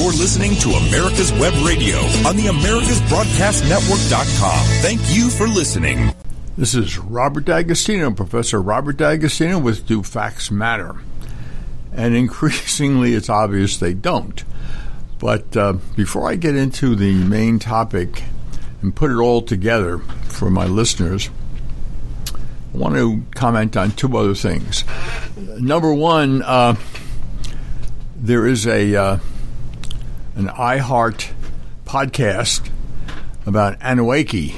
[0.00, 4.66] You're listening to America's Web Radio on the AmericasBroadcastNetwork.com.
[4.80, 6.14] Thank you for listening.
[6.56, 10.96] This is Robert D'Agostino, Professor Robert D'Agostino with Do Facts Matter?
[11.92, 14.42] And increasingly, it's obvious they don't.
[15.18, 18.22] But uh, before I get into the main topic
[18.80, 21.28] and put it all together for my listeners,
[22.72, 24.82] I want to comment on two other things.
[25.58, 26.76] Number one, uh,
[28.16, 29.18] there is a uh,
[30.40, 31.30] an iHeart
[31.84, 32.70] podcast
[33.44, 34.54] about Anneewakee.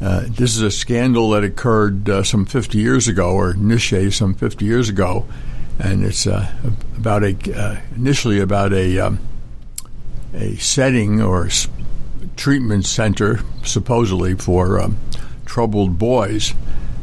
[0.00, 4.32] Uh, this is a scandal that occurred uh, some 50 years ago, or initiated some
[4.32, 5.26] 50 years ago,
[5.78, 6.50] and it's uh,
[6.96, 9.18] about a uh, initially about a um,
[10.32, 11.50] a setting or
[12.36, 14.96] treatment center, supposedly for um,
[15.44, 16.54] troubled boys.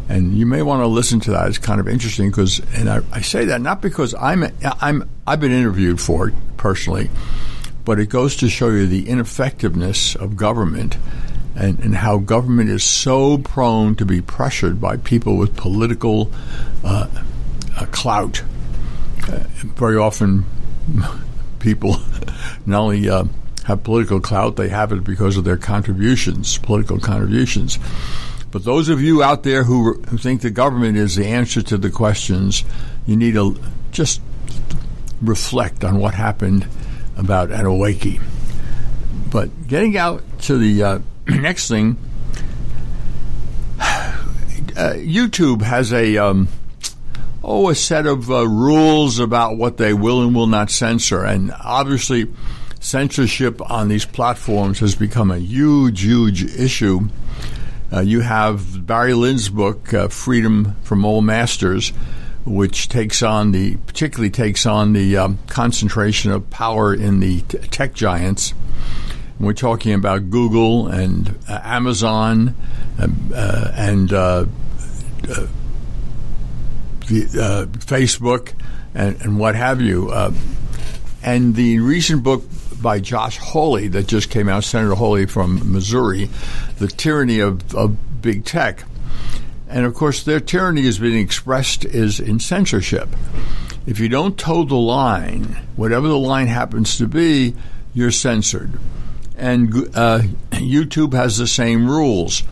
[0.09, 1.48] And you may want to listen to that.
[1.50, 5.40] It's kind of interesting because, and I, I say that not because I'm I'm I've
[5.40, 7.12] been interviewed for it personally,
[7.85, 10.98] but it goes to show you the ineffectiveness of government
[11.55, 16.31] and, and how government is so prone to be pressured by people with political
[16.83, 17.08] uh,
[17.77, 18.44] uh, clout.
[19.27, 20.45] Uh, very often,
[21.59, 21.95] people
[22.66, 23.23] not only uh,
[23.66, 27.80] have political clout, they have it because of their contributions, political contributions.
[28.52, 31.77] But those of you out there who, who think the government is the answer to
[31.77, 32.64] the questions,
[33.05, 33.59] you need to
[33.92, 34.22] just
[35.22, 36.67] reflect on what happened
[37.17, 38.21] about Anneewakee.
[39.31, 41.97] But getting out to the uh, next thing,
[43.80, 44.13] uh,
[44.75, 46.47] YouTube has a um,
[47.43, 51.53] oh a set of uh, rules about what they will and will not censor, and
[51.63, 52.27] obviously
[52.80, 57.09] censorship on these platforms has become a huge, huge issue.
[57.91, 61.93] Uh, you have Barry Lynn's book, uh, Freedom from All Masters,
[62.46, 67.58] which takes on the particularly takes on the um, concentration of power in the t-
[67.58, 68.54] tech giants.
[69.40, 72.56] We're talking about Google and uh, Amazon
[73.00, 74.46] um, uh, and uh,
[75.28, 75.48] uh,
[77.08, 78.54] the, Facebook
[78.94, 80.14] and, and, what have you.
[81.22, 82.44] and the recent book
[82.82, 86.30] by Josh Hawley that just came out, Senator Hawley from Missouri,
[86.78, 88.84] The Tyranny of, of Big Tech
[89.75, 93.09] and of course, their tyranny is being expressed is in censorship.
[93.86, 95.43] If you don't toe the line,
[95.75, 97.55] whatever the line happens to be,
[97.93, 98.71] you're censored.
[99.36, 100.21] And uh,
[100.52, 102.43] YouTube has the same rules.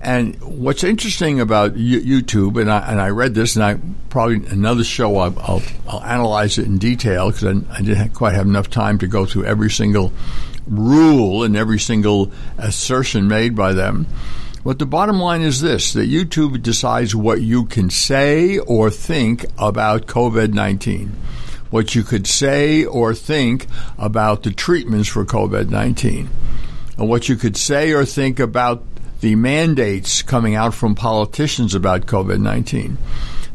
[0.00, 3.78] And what's interesting about YouTube, and I, and I read this, and I
[4.10, 8.34] probably another show I'll, I'll, I'll analyze it in detail because I, I, didn't quite
[8.34, 10.12] have enough time to go through every single
[10.66, 14.08] rule and every single assertion made by them.
[14.68, 19.46] But the bottom line is this that YouTube decides what you can say or think
[19.56, 21.10] about COVID 19,
[21.70, 26.28] what you could say or think about the treatments for COVID 19,
[26.98, 28.84] and what you could say or think about
[29.22, 32.98] the mandates coming out from politicians about COVID 19.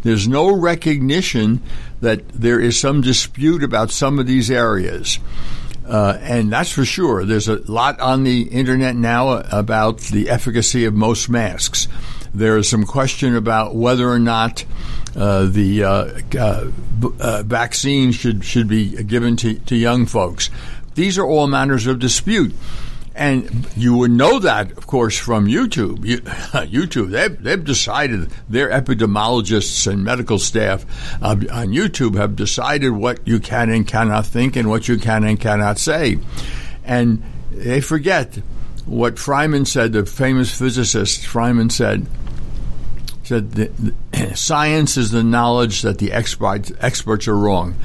[0.01, 1.61] There's no recognition
[2.01, 5.19] that there is some dispute about some of these areas.
[5.85, 7.25] Uh, and that's for sure.
[7.25, 11.87] There's a lot on the internet now about the efficacy of most masks.
[12.33, 14.65] There is some question about whether or not
[15.15, 16.71] uh, the uh, uh,
[17.19, 20.49] uh vaccine should should be given to, to young folks.
[20.95, 22.53] These are all matters of dispute.
[23.15, 26.03] And you would know that, of course, from YouTube.
[26.05, 30.83] You, YouTube, they've, they've decided, their epidemiologists and medical staff
[31.21, 35.23] uh, on YouTube have decided what you can and cannot think and what you can
[35.23, 36.17] and cannot say.
[36.83, 38.35] And they forget
[38.85, 42.07] what Feynman said, the famous physicist Feynman said,
[43.23, 47.75] said the, the, science is the knowledge that the experts, experts are wrong.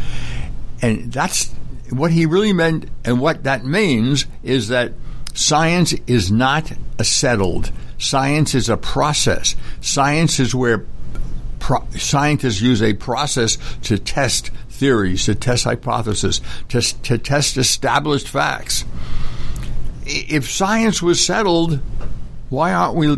[0.80, 1.52] And that's
[1.90, 4.92] what he really meant, and what that means is that
[5.38, 7.70] Science is not a settled.
[7.96, 9.54] Science is a process.
[9.80, 10.84] Science is where
[11.60, 18.28] pro- scientists use a process to test theories, to test hypotheses, to, to test established
[18.28, 18.84] facts.
[20.04, 21.78] If science was settled,
[22.48, 23.16] why aren't we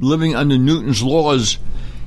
[0.00, 1.58] living under Newton's laws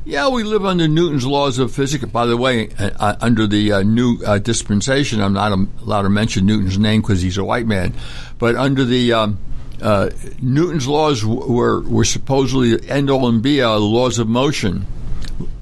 [0.04, 2.04] yeah, we live under Newton's laws of physics.
[2.06, 6.10] By the way, uh, uh, under the uh, new uh, dispensation, I'm not allowed to
[6.10, 7.94] mention Newton's name because he's a white man,
[8.42, 9.38] but under the um,
[9.84, 10.10] uh,
[10.42, 14.88] Newton's laws were were supposedly end all and be all laws of motion,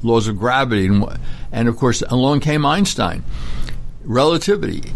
[0.01, 1.19] laws of gravity, and,
[1.51, 3.25] and of course, along came Einstein.
[4.05, 4.93] Relativity.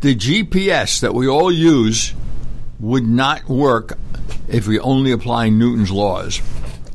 [0.00, 2.12] the GPS that we all use
[2.80, 3.96] would not work
[4.48, 6.42] if we only apply Newton's laws.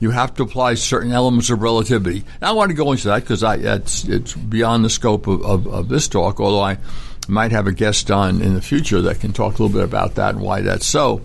[0.01, 2.25] you have to apply certain elements of relativity.
[2.41, 5.67] Now, I want to go into that because it's it's beyond the scope of, of,
[5.67, 6.41] of, this talk.
[6.41, 6.77] Although I
[7.27, 10.15] might have a guest on in the future that can talk a little bit about
[10.15, 11.21] that and why that's so.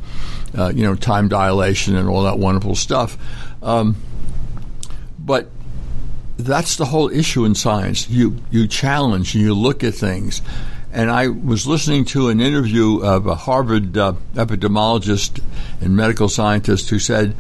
[0.57, 3.17] Uh, you know, time dilation and all that wonderful stuff.
[3.63, 3.97] Um,
[5.19, 5.49] but
[6.37, 8.09] that's the whole issue in science.
[8.09, 10.43] You you challenge and you look at things.
[10.93, 15.41] And I was listening to an interview of a Harvard uh, epidemiologist
[15.81, 17.37] and medical scientist who said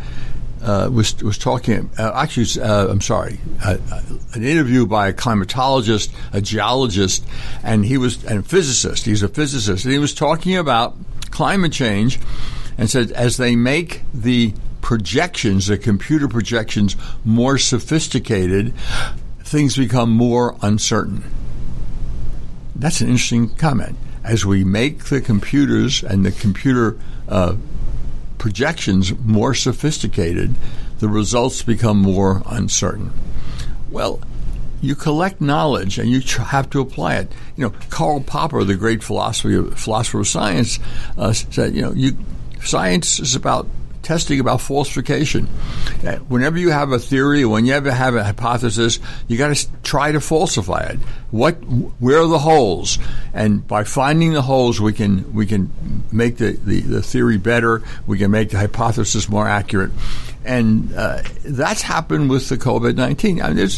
[0.62, 1.90] uh, was was talking.
[1.98, 4.02] Uh, actually, uh, I'm sorry, uh, uh,
[4.34, 7.24] an interview by a climatologist, a geologist,
[7.62, 9.06] and he was and a physicist.
[9.06, 10.96] He's a physicist, and he was talking about
[11.30, 12.20] climate change,
[12.76, 18.74] and said as they make the projections, the computer projections, more sophisticated,
[19.40, 21.24] things become more uncertain.
[22.74, 23.96] That's an interesting comment.
[24.24, 26.98] As we make the computers and the computer
[27.28, 27.56] uh,
[28.40, 30.56] projections more sophisticated,
[30.98, 33.12] the results become more uncertain.
[33.90, 34.20] Well,
[34.80, 37.32] you collect knowledge and you have to apply it.
[37.56, 40.80] You know, Karl Popper, the great philosopher, of science,
[41.18, 42.16] uh, said, you know, you,
[42.62, 43.68] science is about
[44.10, 45.46] testing about falsification.
[46.04, 48.98] Uh, whenever you have a theory, whenever you ever have a hypothesis,
[49.28, 50.98] you got to try to falsify it.
[51.30, 51.54] What,
[52.00, 52.98] where are the holes?
[53.32, 55.70] And by finding the holes, we can we can
[56.10, 57.84] make the, the, the theory better.
[58.08, 59.92] We can make the hypothesis more accurate,
[60.44, 63.40] and uh, that's happened with the COVID nineteen.
[63.40, 63.68] I mean,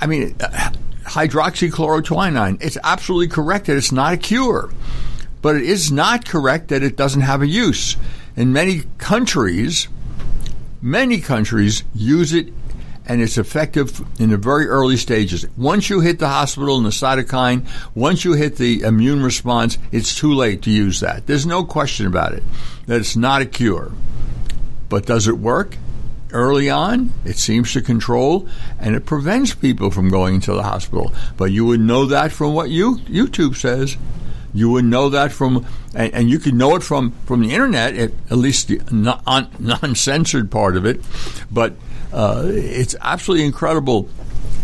[0.00, 0.70] I mean uh,
[1.02, 2.62] hydroxychloroquine.
[2.62, 4.70] It's absolutely correct that it's not a cure
[5.42, 7.98] but it is not correct that it doesn't have a use
[8.36, 9.88] in many countries,
[10.82, 12.52] many countries use it
[13.06, 15.46] and it's effective in the very early stages.
[15.56, 20.16] Once you hit the hospital and the cytokine, once you hit the immune response, it's
[20.16, 21.26] too late to use that.
[21.26, 22.42] There's no question about it
[22.86, 23.92] that it's not a cure.
[24.88, 25.76] But does it work?
[26.32, 28.48] Early on, it seems to control
[28.80, 31.12] and it prevents people from going to the hospital.
[31.36, 33.96] But you would know that from what you, YouTube says.
[34.54, 37.96] You would know that from, and, and you could know it from, from the internet,
[37.96, 41.00] at, at least the non censored part of it.
[41.50, 41.74] But
[42.12, 44.08] uh, it's absolutely incredible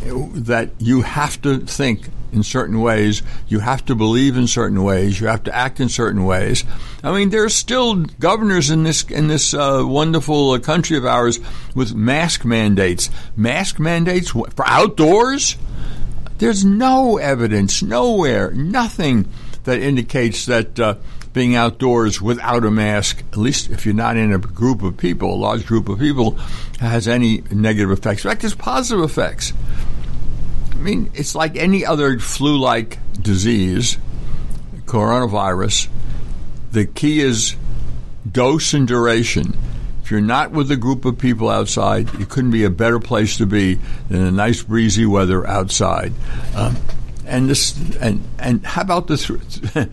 [0.02, 5.20] that you have to think in certain ways, you have to believe in certain ways,
[5.20, 6.64] you have to act in certain ways.
[7.02, 11.04] I mean, there are still governors in this in this uh, wonderful uh, country of
[11.04, 11.40] ours
[11.74, 13.10] with mask mandates.
[13.36, 15.56] Mask mandates for outdoors.
[16.38, 19.28] There's no evidence, nowhere, nothing
[19.64, 20.94] that indicates that uh,
[21.32, 25.34] being outdoors without a mask, at least if you're not in a group of people,
[25.34, 26.32] a large group of people,
[26.80, 28.24] has any negative effects.
[28.24, 29.52] In fact, there's positive effects.
[30.72, 33.98] I mean, it's like any other flu like disease,
[34.86, 35.88] coronavirus.
[36.72, 37.54] The key is
[38.30, 39.56] dose and duration.
[40.02, 43.36] If you're not with a group of people outside, it couldn't be a better place
[43.36, 43.78] to be
[44.08, 46.12] than a nice breezy weather outside.
[46.56, 46.76] Um,
[47.30, 49.30] and this and and how about this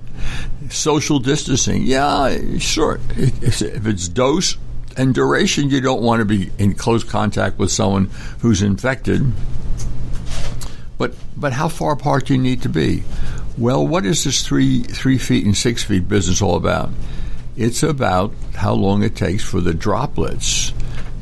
[0.70, 1.84] social distancing?
[1.84, 3.00] Yeah, sure.
[3.16, 4.58] If it's dose
[4.98, 9.32] and duration, you don't want to be in close contact with someone who's infected.
[10.98, 13.04] But but how far apart do you need to be?
[13.58, 16.90] Well, what is this three three feet and six feet business all about?
[17.56, 20.74] It's about how long it takes for the droplets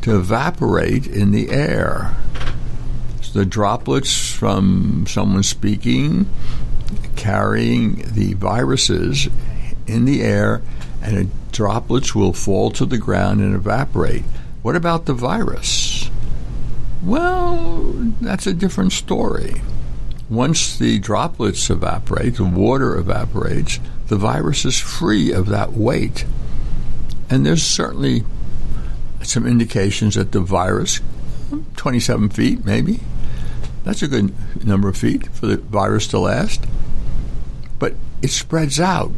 [0.01, 2.15] to evaporate in the air
[3.35, 6.25] the droplets from someone speaking
[7.17, 9.27] carrying the viruses
[9.87, 10.61] in the air,
[11.01, 14.23] and the droplets will fall to the ground and evaporate.
[14.61, 16.09] What about the virus?
[17.03, 19.61] Well, that's a different story.
[20.29, 26.25] Once the droplets evaporate, the water evaporates, the virus is free of that weight.
[27.29, 28.23] And there's certainly
[29.23, 31.01] some indications that the virus,
[31.75, 33.01] 27 feet maybe,
[33.85, 34.33] that's a good
[34.65, 36.65] number of feet for the virus to last.
[37.79, 39.11] But it spreads out.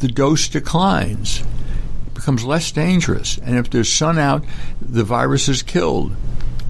[0.00, 1.42] The dose declines.
[2.06, 3.38] It becomes less dangerous.
[3.38, 4.44] And if there's sun out,
[4.80, 6.14] the virus is killed.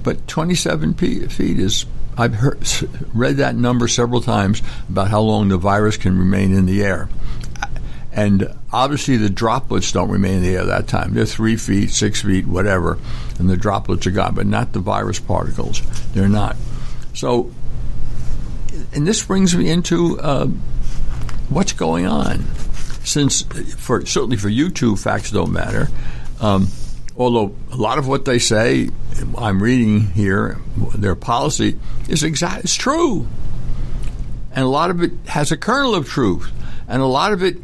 [0.02, 1.86] But 27 feet is,
[2.16, 2.66] I've heard,
[3.14, 7.08] read that number several times about how long the virus can remain in the air.
[8.12, 11.14] And obviously, the droplets don't remain in the air that time.
[11.14, 12.98] They're three feet, six feet, whatever,
[13.38, 15.82] and the droplets are gone, but not the virus particles.
[16.12, 16.56] They're not.
[17.18, 17.50] So,
[18.92, 20.46] and this brings me into uh,
[21.48, 22.44] what's going on.
[23.02, 23.42] Since,
[23.76, 25.88] for certainly for YouTube, facts don't matter.
[26.40, 26.68] Um,
[27.16, 28.90] although a lot of what they say,
[29.36, 30.58] I'm reading here,
[30.94, 31.76] their policy
[32.08, 32.62] is exact.
[32.62, 33.26] It's true,
[34.52, 36.52] and a lot of it has a kernel of truth,
[36.86, 37.56] and a lot of it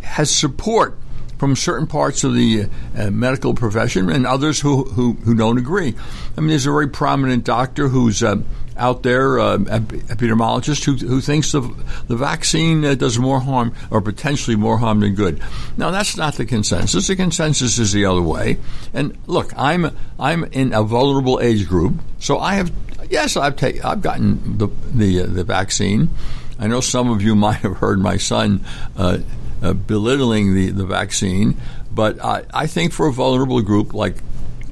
[0.00, 0.98] has support
[1.38, 5.94] from certain parts of the uh, medical profession and others who, who, who don't agree.
[6.36, 8.36] I mean, there's a very prominent doctor who's uh,
[8.76, 11.60] out there, uh, epidemiologist, who, who thinks the,
[12.08, 15.42] the vaccine uh, does more harm or potentially more harm than good.
[15.76, 17.06] Now, that's not the consensus.
[17.06, 18.58] The consensus is the other way.
[18.92, 22.72] And look, I'm I'm in a vulnerable age group, so I have
[23.10, 26.10] yes, I've taken I've gotten the the uh, the vaccine.
[26.58, 28.64] I know some of you might have heard my son.
[28.96, 29.18] Uh,
[29.62, 31.56] uh, belittling the, the vaccine,
[31.92, 34.16] but I, I think for a vulnerable group like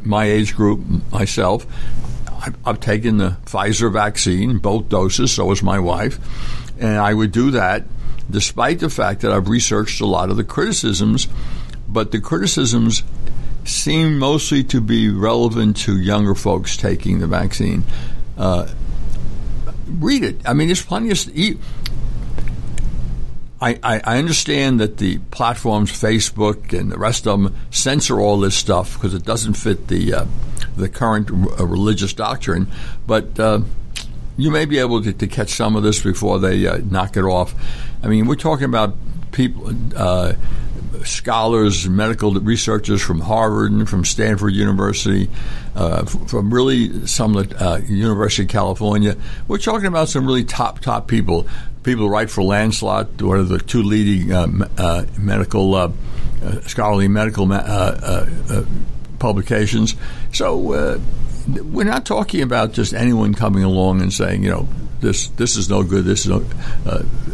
[0.04, 0.80] my age group,
[1.12, 1.64] myself,
[2.64, 6.18] I've, taken the Pfizer vaccine, both doses, so has my wife,
[6.78, 7.84] and I would do that
[8.30, 11.28] despite the fact that I've researched a lot of the criticisms,
[11.88, 13.02] but the criticisms
[13.64, 17.84] seem mostly to be relevant to younger folks taking the vaccine.
[18.38, 18.68] Uh,
[19.86, 20.36] read it.
[20.46, 21.18] I mean, there's plenty of.
[23.60, 28.54] I, I, understand that the platforms, Facebook and the rest of them, censor all this
[28.54, 30.24] stuff because it doesn't fit the uh,
[30.76, 32.68] the current r- uh, religious doctrine.
[33.06, 33.60] But uh,
[34.38, 37.24] you may be able to, to, catch some of this before they uh, knock it
[37.24, 37.54] off.
[38.02, 38.94] I mean, we're talking about
[39.32, 40.32] people, uh,
[41.04, 45.28] scholars, medical researchers from Harvard and from Stanford University,
[45.74, 49.16] uh, from really some of the University of California.
[49.48, 51.46] We're talking about some really top top people
[51.82, 55.92] people write for Lancelot, one of the two leading uh, uh, medical, uh,
[56.42, 58.64] uh scholarly medical uh, uh,
[59.18, 59.94] publications.
[60.32, 61.00] So
[61.48, 64.68] we're not talking about just anyone coming along and saying, you know,
[65.00, 66.04] this this is no good.
[66.04, 66.40] This is no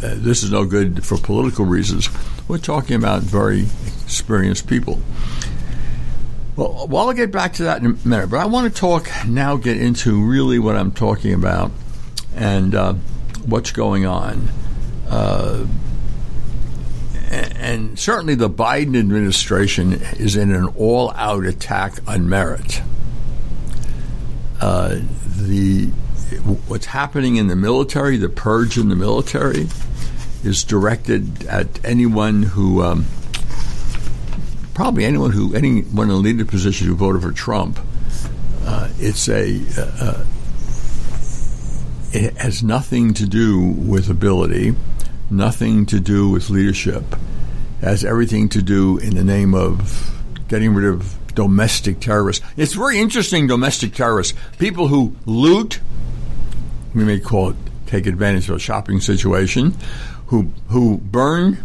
[0.01, 2.09] this is no good for political reasons.
[2.49, 3.67] We're talking about very
[4.05, 5.01] experienced people.
[6.55, 9.11] Well, well, I'll get back to that in a minute, but I want to talk
[9.27, 9.57] now.
[9.57, 11.73] Get into really what I'm talking about,
[12.35, 12.75] and
[13.47, 14.49] what's going on.
[15.09, 15.67] Uh,
[17.31, 22.83] and certainly the Biden administration is in an all out attack on merit.
[24.61, 25.01] Uh,
[25.37, 25.87] the
[26.67, 29.67] what's happening in the military, the purge in the military,
[30.45, 33.07] is directed at anyone who, um,
[34.75, 37.79] probably anyone who, anyone in a leadership position who voted for Trump.
[38.65, 40.25] Uh, it's a, uh,
[42.17, 44.75] it has nothing to do with ability,
[45.31, 47.05] nothing to do with leadership.
[47.83, 50.13] It has everything to do in the name of
[50.49, 52.45] getting rid of domestic terrorists.
[52.57, 54.37] It's very interesting, domestic terrorists.
[54.59, 55.81] People who loot,
[56.95, 57.57] we may call it
[57.87, 59.75] take advantage of a shopping situation,
[60.27, 61.63] who, who burn,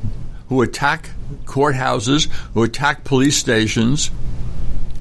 [0.49, 1.11] who attack
[1.45, 4.11] courthouses, who attack police stations,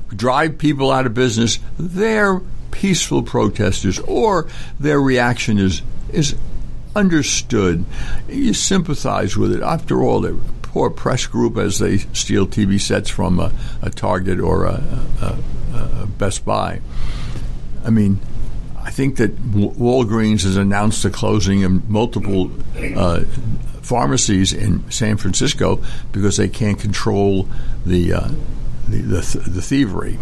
[0.08, 1.58] drive people out of business.
[1.78, 2.40] They're
[2.70, 4.48] peaceful protesters, or
[4.78, 6.34] their reaction is is
[6.94, 7.84] understood.
[8.28, 9.62] You sympathize with it.
[9.62, 14.40] After all, a poor press group as they steal TV sets from a, a Target
[14.40, 14.82] or a,
[15.20, 15.38] a,
[15.74, 16.80] a, Best Buy.
[17.84, 18.20] I mean,
[18.76, 22.50] I think that Walgreens has announced the closing of multiple
[22.96, 23.20] uh,
[23.82, 27.48] pharmacies in San Francisco because they can't control
[27.84, 28.28] the uh,
[28.88, 30.18] the, the, the thievery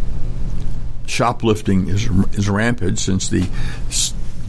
[1.08, 3.48] shoplifting is is rampant since the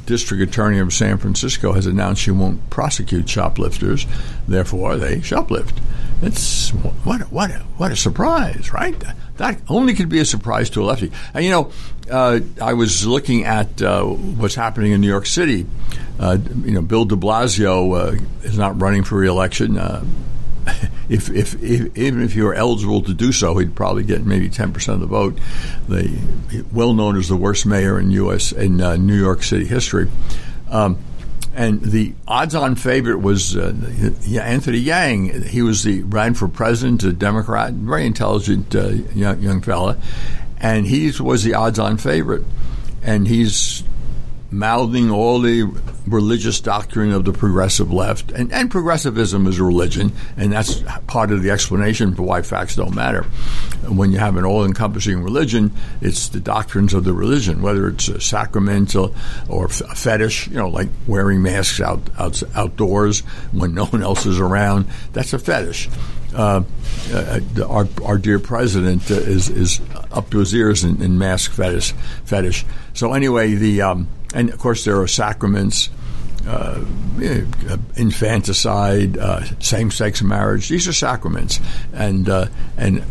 [0.06, 4.08] district attorney of San Francisco has announced she won't prosecute shoplifters.
[4.48, 5.78] Therefore, they shoplift.
[6.22, 8.96] It's what a, what what a surprise, right?
[9.38, 11.12] That only could be a surprise to a lefty.
[11.34, 11.72] And you know,
[12.12, 15.66] uh, I was looking at uh, what's happening in New York City.
[16.20, 19.78] Uh, you know, Bill De Blasio uh, is not running for reelection.
[21.10, 24.48] If, if, if, even if you were eligible to do so, he'd probably get maybe
[24.48, 25.39] ten percent of the vote.
[25.88, 28.51] The well known as the worst mayor in U.S.
[28.51, 30.08] in uh, New York City history.
[30.70, 31.00] Um,
[31.56, 33.74] and the odds-on favorite was uh,
[34.39, 35.44] Anthony Yang.
[35.44, 39.98] He was the ran for president, a Democrat, very intelligent uh, young, young fella,
[40.60, 42.44] and he was the odds-on favorite.
[43.01, 43.84] And he's
[44.51, 45.63] mouthing all the
[46.08, 48.32] religious doctrine of the progressive left.
[48.32, 52.75] And, and, progressivism is a religion, and that's part of the explanation for why facts
[52.75, 53.24] don't matter.
[53.88, 58.08] When you have an all encompassing religion, it's the doctrines of the religion, whether it's
[58.08, 59.13] a sacramental
[59.48, 63.20] or a fetish, you know, like wearing masks out, out outdoors
[63.51, 64.88] when no one else is around.
[65.13, 65.89] That's a fetish.
[66.34, 66.63] Uh,
[67.12, 71.51] uh, our, our dear president uh, is is up to his ears in, in mask
[71.51, 71.91] fetish.
[72.25, 72.65] Fetish.
[72.94, 75.89] So anyway, the um, and of course there are sacraments,
[76.48, 76.83] uh,
[77.95, 80.69] infanticide, uh, same-sex marriage.
[80.69, 81.59] These are sacraments,
[81.93, 83.03] and uh, and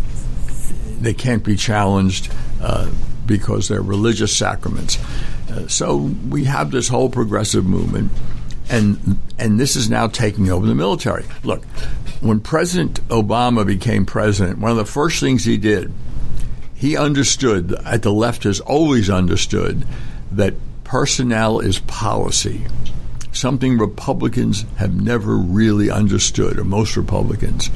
[1.01, 2.91] they can't be challenged uh,
[3.27, 4.99] because they're religious sacraments.
[5.51, 8.11] Uh, so we have this whole progressive movement
[8.71, 11.25] and and this is now taking over the military.
[11.43, 11.65] Look,
[12.21, 15.93] when President Obama became president, one of the first things he did,
[16.75, 19.87] he understood at the left has always understood
[20.33, 20.55] that
[20.89, 22.65] personnel is policy.
[23.31, 27.71] Something Republicans have never really understood, or most Republicans.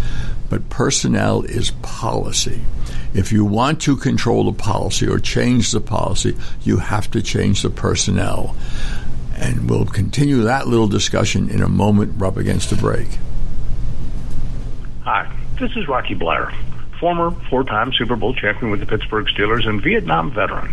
[0.48, 2.62] But personnel is policy.
[3.12, 7.60] If you want to control the policy or change the policy, you have to change
[7.60, 8.56] the personnel.
[9.36, 13.08] And we'll continue that little discussion in a moment, up against the break.
[15.02, 16.50] Hi, this is Rocky Bleier,
[16.98, 20.72] former four time Super Bowl champion with the Pittsburgh Steelers and Vietnam veteran.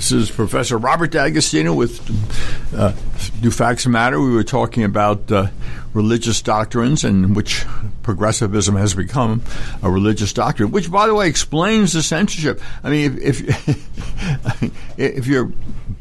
[0.00, 2.00] This is Professor Robert D'Agostino with
[2.74, 2.94] uh,
[3.42, 4.18] Do Facts Matter.
[4.18, 5.48] We were talking about uh,
[5.92, 7.64] religious doctrines and which
[8.02, 9.42] progressivism has become
[9.82, 12.60] a religious doctrine, which, by the way, explains the censorship.
[12.82, 15.52] I mean, if if, if you're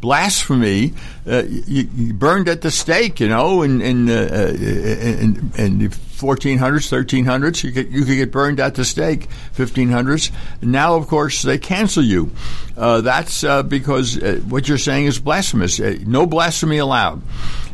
[0.02, 0.93] blasphemy,
[1.28, 5.88] uh, you, you, burned at the stake, you know, in in, uh, in, in the
[6.19, 9.28] 1400s, 1300s, you could you could get burned at the stake.
[9.56, 10.32] 1500s.
[10.62, 12.32] Now, of course, they cancel you.
[12.78, 15.80] Uh, that's uh, because uh, what you're saying is blasphemous.
[15.80, 17.21] Uh, no blasphemy allowed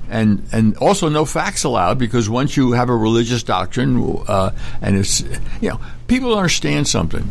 [0.09, 4.97] and and also no facts allowed because once you have a religious doctrine uh, and
[4.97, 5.21] it's
[5.61, 7.27] you know people understand something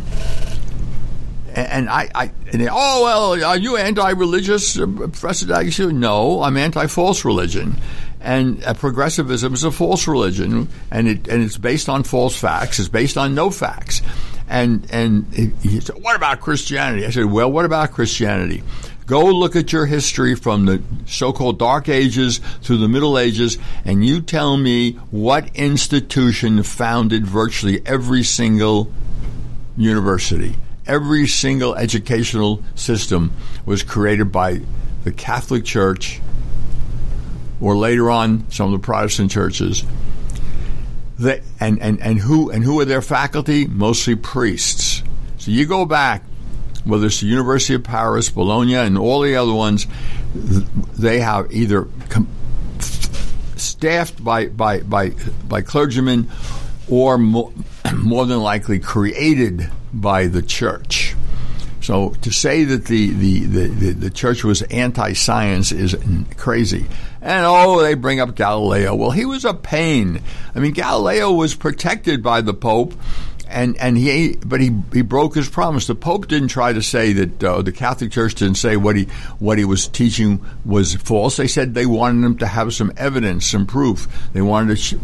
[1.55, 5.91] and I, I and they, oh well, are you anti-religious, uh, Professor D'Agostino?
[5.91, 7.77] No, I'm anti-false religion,
[8.21, 12.79] and uh, progressivism is a false religion, and it and it's based on false facts.
[12.79, 14.03] It's based on no facts,
[14.49, 17.07] and and he said, what about Christianity?
[17.07, 18.63] I said, well, what about Christianity?
[19.07, 24.05] Go look at your history from the so-called Dark Ages through the Middle Ages, and
[24.05, 28.91] you tell me what institution founded virtually every single
[29.77, 30.57] university.
[30.87, 33.33] Every single educational system
[33.67, 34.63] was created by
[35.05, 36.23] the Catholic Church,
[37.61, 39.85] or later on some of the Protestant churches.
[41.21, 43.67] and, and, and who and who are their faculty?
[43.67, 45.03] Mostly priests.
[45.37, 46.23] So you go back
[46.85, 49.87] whether it's the University of Paris, Bologna, and all the other ones,
[50.35, 52.29] they have either com-
[53.57, 55.11] staffed by, by, by,
[55.49, 56.31] by clergymen
[56.89, 57.53] or more,
[57.97, 61.15] more than likely created by the church.
[61.81, 65.95] So to say that the, the, the, the, church was anti science is
[66.39, 66.87] crazy.
[67.21, 68.95] And oh, they bring up Galileo.
[68.95, 70.23] Well, he was a pain.
[70.55, 72.95] I mean, Galileo was protected by the Pope
[73.49, 75.87] and and he but he he broke his promise.
[75.87, 79.05] The Pope didn't try to say that uh, the Catholic Church didn't say what he
[79.39, 81.37] what he was teaching was false.
[81.37, 84.09] They said they wanted him to have some evidence, some proof.
[84.33, 84.95] They wanted to sh-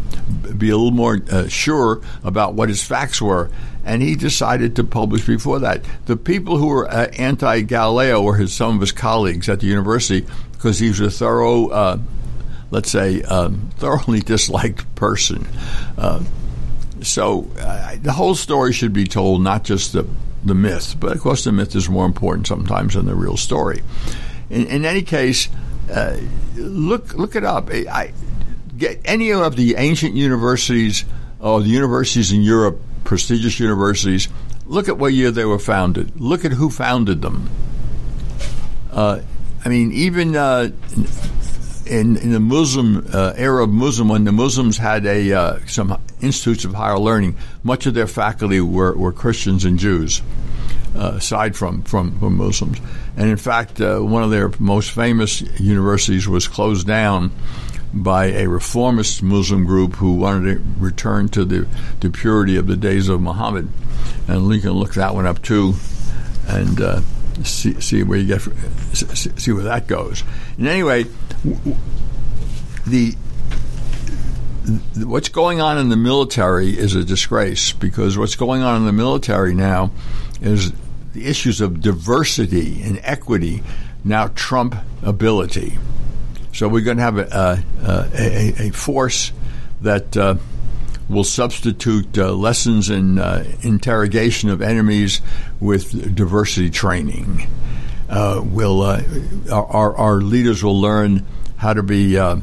[0.57, 3.49] be a little more uh, sure about what his facts were,
[3.85, 5.83] and he decided to publish before that.
[6.05, 9.67] The people who were uh, anti Galileo were his some of his colleagues at the
[9.67, 11.67] university because he was a thorough.
[11.67, 11.97] Uh,
[12.71, 15.45] let's say, um, thoroughly disliked person.
[17.01, 20.07] So uh, the whole story should be told, not just the
[20.43, 23.83] the myth, but of course the myth is more important sometimes than the real story.
[24.49, 25.49] In, in any case,
[25.91, 26.17] uh,
[26.55, 27.69] look look it up.
[27.71, 28.13] I,
[28.77, 31.05] get any of the ancient universities
[31.41, 34.29] oh, the universities in Europe, prestigious universities,
[34.65, 36.19] look at what year they were founded.
[36.19, 37.49] Look at who founded them.
[38.91, 39.21] Uh,
[39.65, 40.69] I mean, even uh,
[41.91, 46.63] in, in the Muslim uh, Arab Muslim, when the Muslims had a uh, some institutes
[46.63, 50.21] of higher learning, much of their faculty were, were Christians and Jews,
[50.95, 52.79] uh, aside from, from, from Muslims.
[53.17, 57.31] And in fact, uh, one of their most famous universities was closed down
[57.93, 61.67] by a reformist Muslim group who wanted to return to the,
[61.99, 63.67] the purity of the days of Muhammad.
[64.29, 65.73] And Lincoln looked that one up too,
[66.47, 67.01] and uh,
[67.43, 68.41] see, see where you get
[68.93, 70.23] see where that goes.
[70.57, 71.05] And anyway,
[72.87, 73.15] the
[74.97, 78.93] what's going on in the military is a disgrace because what's going on in the
[78.93, 79.91] military now
[80.41, 80.71] is
[81.13, 83.63] the issues of diversity and equity
[84.03, 85.77] now trump ability.
[86.53, 89.31] So we're going to have a, a, a, a force
[89.81, 90.35] that uh,
[91.11, 95.21] will substitute uh, lessons in uh, interrogation of enemies
[95.59, 97.47] with diversity training.
[98.09, 99.01] Uh, will uh,
[99.51, 101.25] our, our leaders will learn
[101.57, 102.37] how to be uh,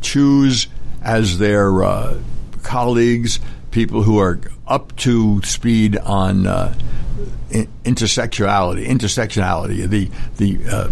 [0.00, 0.68] choose
[1.02, 1.70] as their
[2.62, 3.38] colleagues
[3.70, 6.44] people who are up to speed on
[7.84, 10.90] intersectionality, intersectionality, the the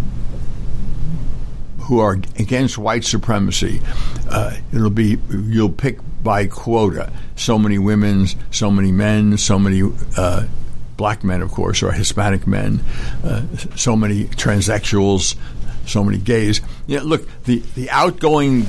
[1.84, 3.80] who are against white supremacy.
[4.28, 7.12] Uh, it'll be you'll pick by quota.
[7.36, 9.82] So many women, so many men, so many
[10.16, 10.46] uh,
[10.96, 12.80] black men, of course, or Hispanic men,
[13.22, 13.42] uh,
[13.76, 15.36] so many transsexuals,
[15.86, 16.60] so many gays.
[16.86, 18.66] Yeah, look, the the outgoing.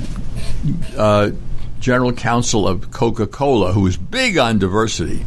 [0.98, 1.32] Uh,
[1.86, 5.24] general counsel of Coca Cola, who is big on diversity,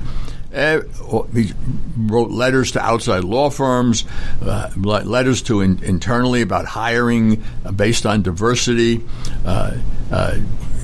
[1.34, 1.52] he
[1.96, 4.04] wrote letters to outside law firms,
[4.42, 9.04] uh, letters to in, internally about hiring uh, based on diversity.
[9.44, 9.76] Uh,
[10.10, 10.38] uh,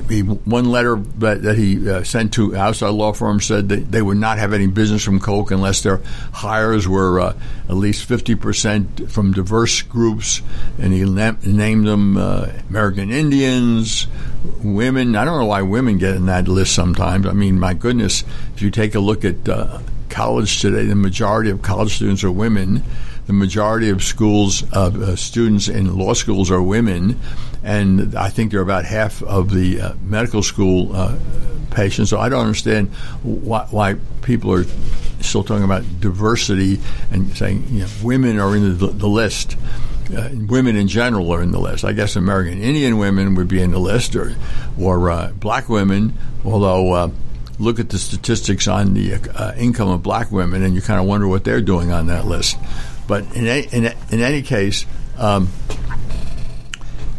[0.08, 4.02] he, one letter that, that he uh, sent to outside law firms said that they
[4.02, 6.00] would not have any business from Coke unless their
[6.32, 7.36] hires were uh,
[7.68, 10.42] at least 50% from diverse groups.
[10.78, 14.06] And he na- named them uh, American Indians,
[14.62, 15.16] women.
[15.16, 17.26] I don't know why women get in that list sometimes.
[17.26, 21.50] I mean, my goodness, if you take a look at uh, college today, the majority
[21.50, 22.82] of college students are women.
[23.26, 27.18] The majority of schools, uh, students in law schools are women,
[27.62, 31.16] and I think they're about half of the uh, medical school uh,
[31.70, 32.10] patients.
[32.10, 32.88] So I don't understand
[33.22, 34.64] why, why, people are
[35.20, 39.56] still talking about diversity and saying you know, women are in the, the list.
[40.14, 41.84] Uh, women in general are in the list.
[41.84, 44.34] I guess American Indian women would be in the list, or
[44.78, 46.12] or uh, black women.
[46.44, 47.10] Although uh,
[47.58, 51.06] look at the statistics on the uh, income of black women, and you kind of
[51.06, 52.58] wonder what they're doing on that list.
[53.06, 54.86] But in any, in, in any case,
[55.18, 55.48] um,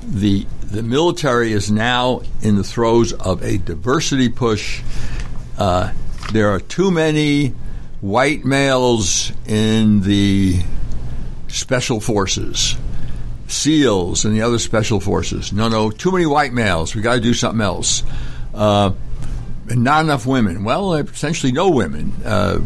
[0.03, 4.81] the the military is now in the throes of a diversity push.
[5.57, 5.93] Uh,
[6.33, 7.53] there are too many
[8.01, 10.61] white males in the
[11.47, 12.75] special forces,
[13.47, 15.53] SEALs, and the other special forces.
[15.53, 16.93] No, no, too many white males.
[16.93, 18.03] We got to do something else.
[18.53, 18.91] Uh,
[19.69, 20.63] and not enough women.
[20.63, 22.13] Well, essentially no women.
[22.23, 22.59] Uh,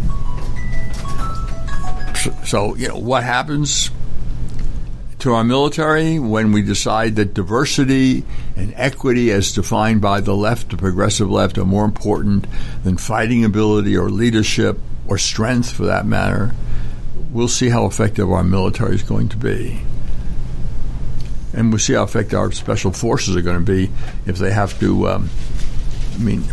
[2.46, 3.92] so, you know, what happens
[5.20, 8.24] to our military when we decide that diversity
[8.56, 12.48] and equity, as defined by the left, the progressive left, are more important
[12.84, 16.54] than fighting ability or leadership or strength for that matter?
[17.32, 19.82] We'll see how effective our military is going to be.
[21.54, 23.92] And we'll see how effective our special forces are going to be
[24.26, 25.10] if they have to.
[25.10, 25.30] Um,
[26.16, 26.44] I mean,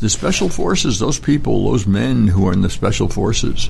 [0.00, 3.68] the special forces, those people, those men who are in the special forces,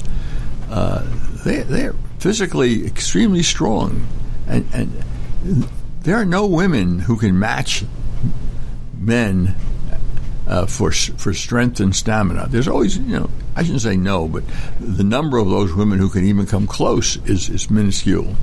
[0.71, 1.03] uh,
[1.45, 4.07] they they're physically extremely strong,
[4.47, 5.69] and, and
[6.03, 7.85] there are no women who can match
[8.99, 9.55] men
[10.47, 12.47] uh, for for strength and stamina.
[12.49, 14.45] There's always, you know, I shouldn't say no, but
[14.81, 18.35] the number of those women who can even come close is, is minuscule,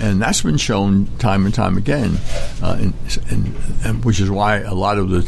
[0.00, 2.18] and that's been shown time and time again,
[2.62, 2.94] uh, and,
[3.30, 5.22] and, and, which is why a lot of the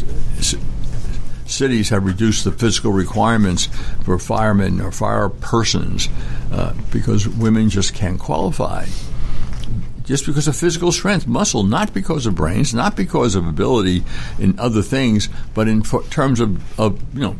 [1.49, 3.67] cities have reduced the physical requirements
[4.05, 6.09] for firemen or fire persons
[6.53, 8.87] uh, because women just can't qualify.
[10.05, 14.05] Just because of physical strength, muscle, not because of brains, not because of ability
[14.39, 17.37] in other things, but in f- terms of, of, you know,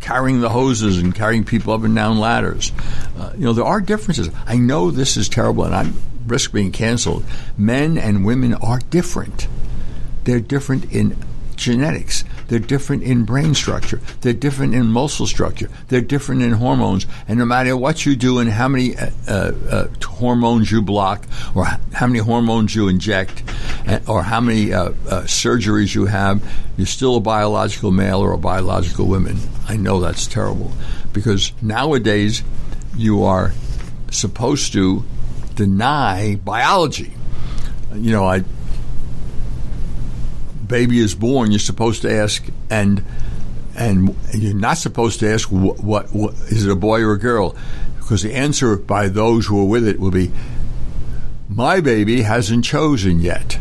[0.00, 2.72] carrying the hoses and carrying people up and down ladders.
[3.18, 4.28] Uh, you know, there are differences.
[4.46, 5.90] I know this is terrible and I
[6.26, 7.24] risk being canceled.
[7.56, 9.48] Men and women are different.
[10.24, 11.16] They're different in
[11.56, 12.24] genetics.
[12.54, 14.00] They're different in brain structure.
[14.20, 15.68] They're different in muscle structure.
[15.88, 17.04] They're different in hormones.
[17.26, 21.64] And no matter what you do and how many uh, uh, hormones you block, or
[21.64, 23.42] how many hormones you inject,
[24.06, 28.38] or how many uh, uh, surgeries you have, you're still a biological male or a
[28.38, 29.36] biological woman.
[29.68, 30.70] I know that's terrible
[31.12, 32.44] because nowadays
[32.96, 33.52] you are
[34.12, 35.02] supposed to
[35.56, 37.14] deny biology.
[37.92, 38.44] You know, I
[40.66, 43.04] baby is born, you're supposed to ask, and
[43.76, 47.18] and you're not supposed to ask what, what, what is it a boy or a
[47.18, 47.56] girl,
[47.96, 50.30] because the answer by those who are with it will be,
[51.48, 53.58] my baby hasn't chosen yet.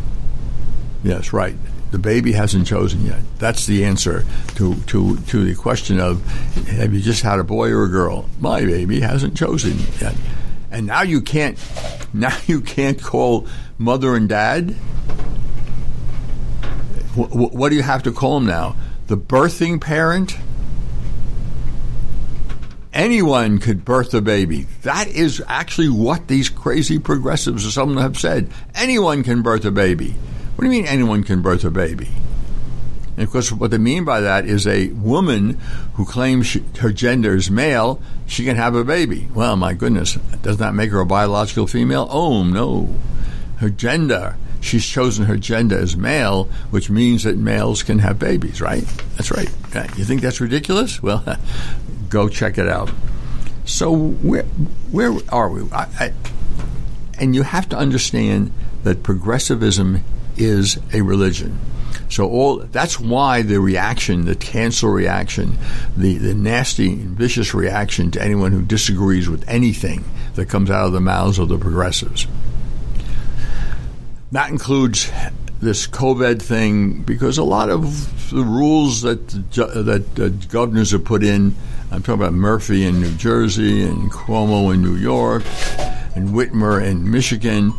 [1.04, 1.56] Yes, right.
[1.92, 3.22] The baby hasn't chosen yet.
[3.38, 6.26] That's the answer to, to, to the question of
[6.68, 8.30] have you just had a boy or a girl?
[8.40, 10.16] My baby hasn't chosen yet.
[10.72, 11.58] And now you can't
[12.14, 14.76] now you can't call mother and dad
[17.16, 18.76] what do you have to call them now?
[19.08, 20.38] The birthing parent?
[22.94, 24.68] Anyone could birth a baby.
[24.84, 28.52] That is actually what these crazy progressives or some have said.
[28.76, 30.12] Anyone can birth a baby.
[30.56, 32.10] What do you mean anyone can birth a baby?
[33.16, 35.60] And of course, what they mean by that is a woman
[35.96, 39.28] who claims she, her gender is male, she can have a baby.
[39.34, 42.08] Well, my goodness, does that make her a biological female?
[42.10, 42.90] Oh, no.
[43.58, 48.62] Her gender she's chosen her gender as male, which means that males can have babies,
[48.62, 48.84] right?
[49.18, 49.50] That's right.
[49.98, 51.04] You think that's ridiculous?
[51.04, 51.38] Well,
[52.10, 52.92] go check it out.
[53.66, 54.44] So where
[54.92, 55.70] where are we?
[55.72, 56.14] I, I,
[57.20, 58.52] and you have to understand
[58.84, 60.04] that progressivism
[60.36, 61.60] is a religion.
[62.10, 65.58] So all that's why the reaction, the cancel reaction,
[65.96, 70.04] the, the nasty vicious reaction to anyone who disagrees with anything
[70.36, 72.28] that comes out of the mouths of the progressives.
[74.34, 75.12] That includes
[75.62, 81.56] this COVID thing because a lot of the rules that that governors have put in.
[81.92, 85.44] I'm talking about Murphy in New Jersey and Cuomo in New York
[86.16, 87.74] and Whitmer in Michigan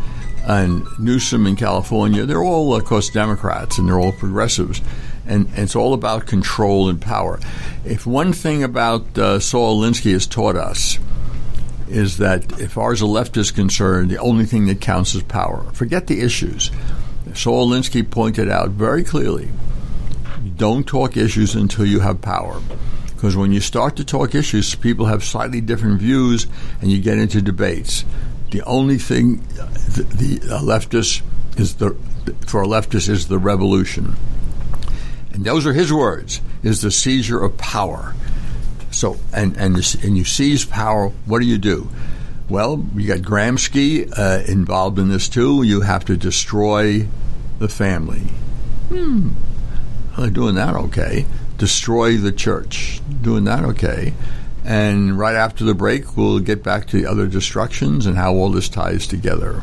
[0.45, 2.25] and Newsom in California.
[2.25, 4.81] They're all, of course, Democrats and they're all progressives.
[5.27, 7.40] And, and it's all about control and power.
[7.85, 11.01] If one thing about uh, Saul Alinsky has taught us
[11.94, 15.22] is that if far as the left is concerned, the only thing that counts is
[15.22, 15.62] power.
[15.72, 16.70] Forget the issues.
[17.35, 19.48] Saul Alinsky pointed out very clearly
[20.57, 22.61] don't talk issues until you have power.
[23.07, 26.46] Because when you start to talk issues, people have slightly different views
[26.80, 28.04] and you get into debates.
[28.50, 31.22] The only thing the, the leftist
[31.57, 31.96] is the
[32.46, 34.16] for a leftist is the revolution.
[35.33, 38.14] And those are his words, is the seizure of power.
[38.94, 41.09] So and and and you seize power.
[41.26, 41.88] What do you do?
[42.48, 45.62] Well, you got Gramsci uh, involved in this too.
[45.62, 47.09] You have to destroy
[47.59, 48.22] the family.
[48.88, 49.30] Hmm.
[50.16, 51.26] Well, doing that okay.
[51.59, 53.00] Destroy the church.
[53.22, 54.12] Doing that okay.
[54.64, 58.50] And right after the break, we'll get back to the other destructions and how all
[58.50, 59.62] this ties together.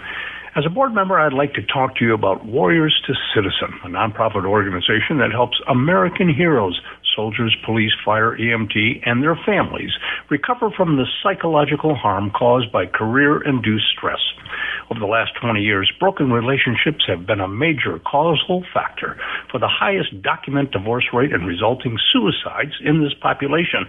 [0.54, 3.88] As a board member, I'd like to talk to you about Warriors to Citizen, a
[3.88, 6.78] nonprofit organization that helps American heroes,
[7.16, 9.92] soldiers, police, fire, EMT, and their families
[10.28, 14.20] recover from the psychological harm caused by career induced stress.
[14.90, 19.16] Over the last 20 years, broken relationships have been a major causal factor
[19.50, 23.88] for the highest documented divorce rate and resulting suicides in this population.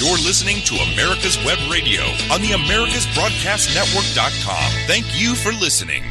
[0.00, 2.00] You're listening to America's Web Radio
[2.32, 4.86] on the AmericasBroadcastNetwork.com.
[4.86, 6.02] Thank you for listening.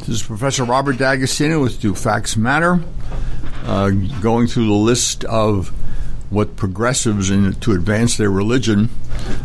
[0.00, 2.82] This is Professor Robert D'Agostino with Do Facts Matter,
[3.64, 5.68] uh, going through the list of
[6.30, 8.88] what progressives in, to advance their religion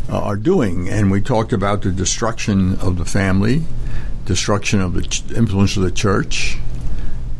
[0.09, 0.89] uh, are doing.
[0.89, 3.61] And we talked about the destruction of the family,
[4.25, 6.57] destruction of the ch- influence of the church.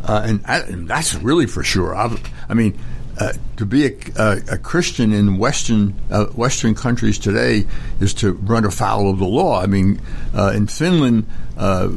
[0.03, 1.95] Uh, and, and, that's really for sure.
[1.95, 2.77] I've, i mean,
[3.17, 7.65] uh, to be a, a, a, Christian in Western uh, Western countries today
[8.01, 9.61] is to run afoul of the law.
[9.61, 10.01] I mean,
[10.33, 11.25] uh, in Finland,
[11.57, 11.89] uh,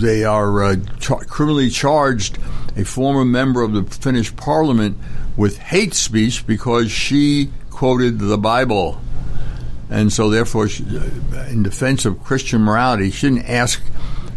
[0.00, 2.38] they are uh, char- criminally charged
[2.76, 4.98] a former member of the Finnish Parliament
[5.36, 9.00] with hate speech because she quoted the Bible,
[9.88, 10.84] and so therefore, she,
[11.48, 13.80] in defense of Christian morality, she didn't ask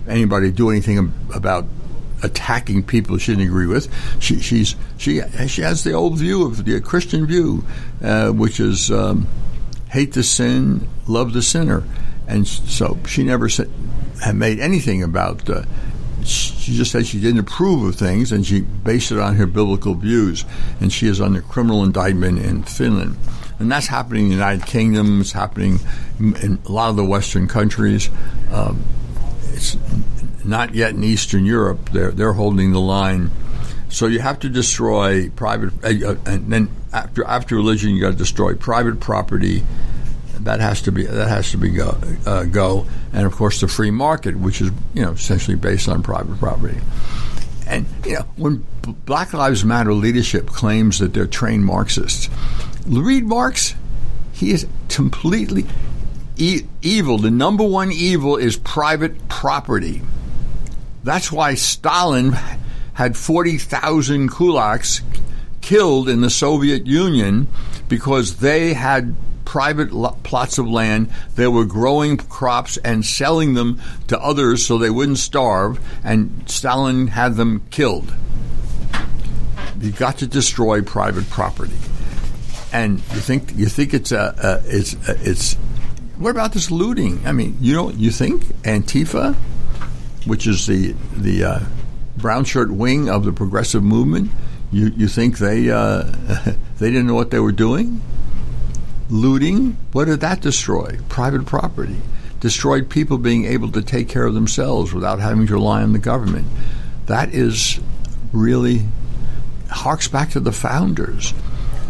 [0.08, 1.66] anybody to do anything about
[2.24, 3.88] attacking people she didn't agree with.
[4.20, 7.64] She, she's she she has the old view of the Christian view,
[8.04, 9.28] uh, which is um,
[9.90, 11.84] hate the sin, love the sinner,
[12.28, 13.70] and so she never said,
[14.22, 15.50] had made anything about.
[15.50, 15.64] Uh,
[16.26, 19.96] she just said she didn't approve of things, and she based it on her biblical
[19.96, 20.46] views.
[20.82, 23.18] And she is under criminal indictment in Finland,
[23.58, 25.22] and that's happening in the United Kingdom.
[25.22, 25.80] It's happening
[26.20, 28.10] in a lot of the Western countries.
[28.52, 28.84] Um,
[29.54, 29.76] it's
[30.44, 31.90] not yet in Eastern Europe.
[31.92, 33.32] They're they're holding the line.
[33.90, 38.12] So you have to destroy private, uh, uh and then after after religion, you got
[38.12, 39.64] to destroy private property.
[40.42, 43.68] That has to be that has to be go uh, go, and of course the
[43.68, 46.80] free market, which is you know essentially based on private property.
[47.68, 48.66] And you know when
[49.06, 52.30] Black Lives Matter leadership claims that they're trained Marxists,
[52.86, 53.76] read Marx.
[54.32, 55.66] He is completely
[56.38, 57.18] e- evil.
[57.18, 60.02] The number one evil is private property.
[61.04, 62.34] That's why Stalin
[62.94, 65.02] had 40,000 kulaks
[65.62, 67.48] killed in the Soviet Union
[67.88, 69.90] because they had private
[70.24, 71.10] plots of land.
[71.36, 77.08] They were growing crops and selling them to others so they wouldn't starve, and Stalin
[77.08, 78.14] had them killed.
[79.82, 81.78] You got to destroy private property,
[82.72, 85.56] and you think you think it's a, a it's a, it's.
[86.18, 87.26] What about this looting?
[87.26, 89.36] I mean, you know, you think Antifa
[90.26, 91.60] which is the the uh,
[92.18, 94.32] brown shirt wing of the progressive movement.
[94.72, 96.04] You you think they uh,
[96.78, 98.02] they didn't know what they were doing?
[99.10, 99.78] Looting.
[99.92, 101.00] What did that destroy?
[101.10, 101.98] Private property.
[102.40, 106.00] Destroyed people being able to take care of themselves without having to rely on the
[106.00, 106.48] government.
[107.08, 107.80] That is
[108.32, 108.84] really
[109.70, 111.34] harks back to the founders.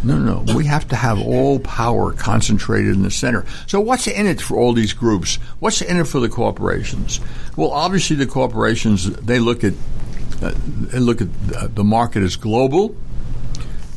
[0.02, 3.46] No, no, we have to have all power concentrated in the center.
[3.68, 5.36] So, what's in it for all these groups?
[5.60, 7.20] What's in it for the corporations?
[7.58, 9.74] Well, obviously, the corporations they look at
[10.42, 12.96] uh, they look at uh, the market as global,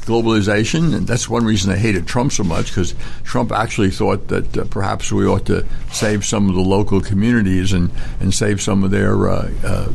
[0.00, 4.56] globalization, and that's one reason they hated Trump so much because Trump actually thought that
[4.56, 8.82] uh, perhaps we ought to save some of the local communities and and save some
[8.82, 9.92] of their uh, uh,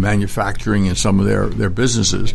[0.00, 2.34] manufacturing and some of their, their businesses,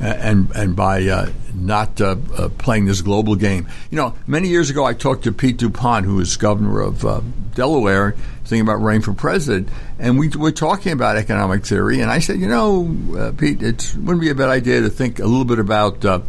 [0.00, 3.66] and and by uh, not uh, uh, playing this global game.
[3.90, 7.20] You know, many years ago, I talked to Pete DuPont, who is governor of uh,
[7.54, 8.12] Delaware,
[8.44, 9.68] thinking about running for president,
[9.98, 13.94] and we were talking about economic theory, and I said, you know, uh, Pete, it
[13.96, 16.20] wouldn't be a bad idea to think a little bit about uh,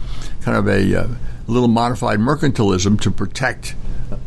[0.41, 1.09] kind of a, a
[1.47, 3.75] little modified mercantilism to protect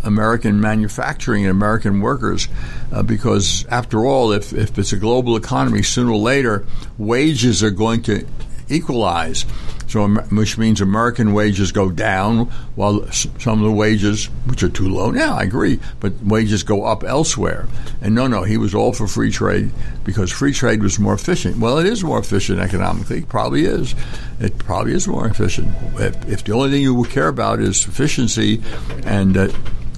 [0.05, 2.49] American manufacturing and American workers,
[2.93, 6.67] uh, because after all, if, if it's a global economy, sooner or later,
[6.99, 8.27] wages are going to
[8.69, 9.45] equalize.
[9.93, 14.89] So, which means American wages go down while some of the wages, which are too
[14.89, 17.69] low now, I agree, but wages go up elsewhere.
[18.01, 19.71] And no, no, he was all for free trade
[20.03, 21.59] because free trade was more efficient.
[21.59, 23.19] Well, it is more efficient economically.
[23.19, 23.95] It probably is.
[24.41, 25.69] It probably is more efficient.
[26.01, 28.63] If, if the only thing you care about is efficiency
[29.05, 29.49] and uh,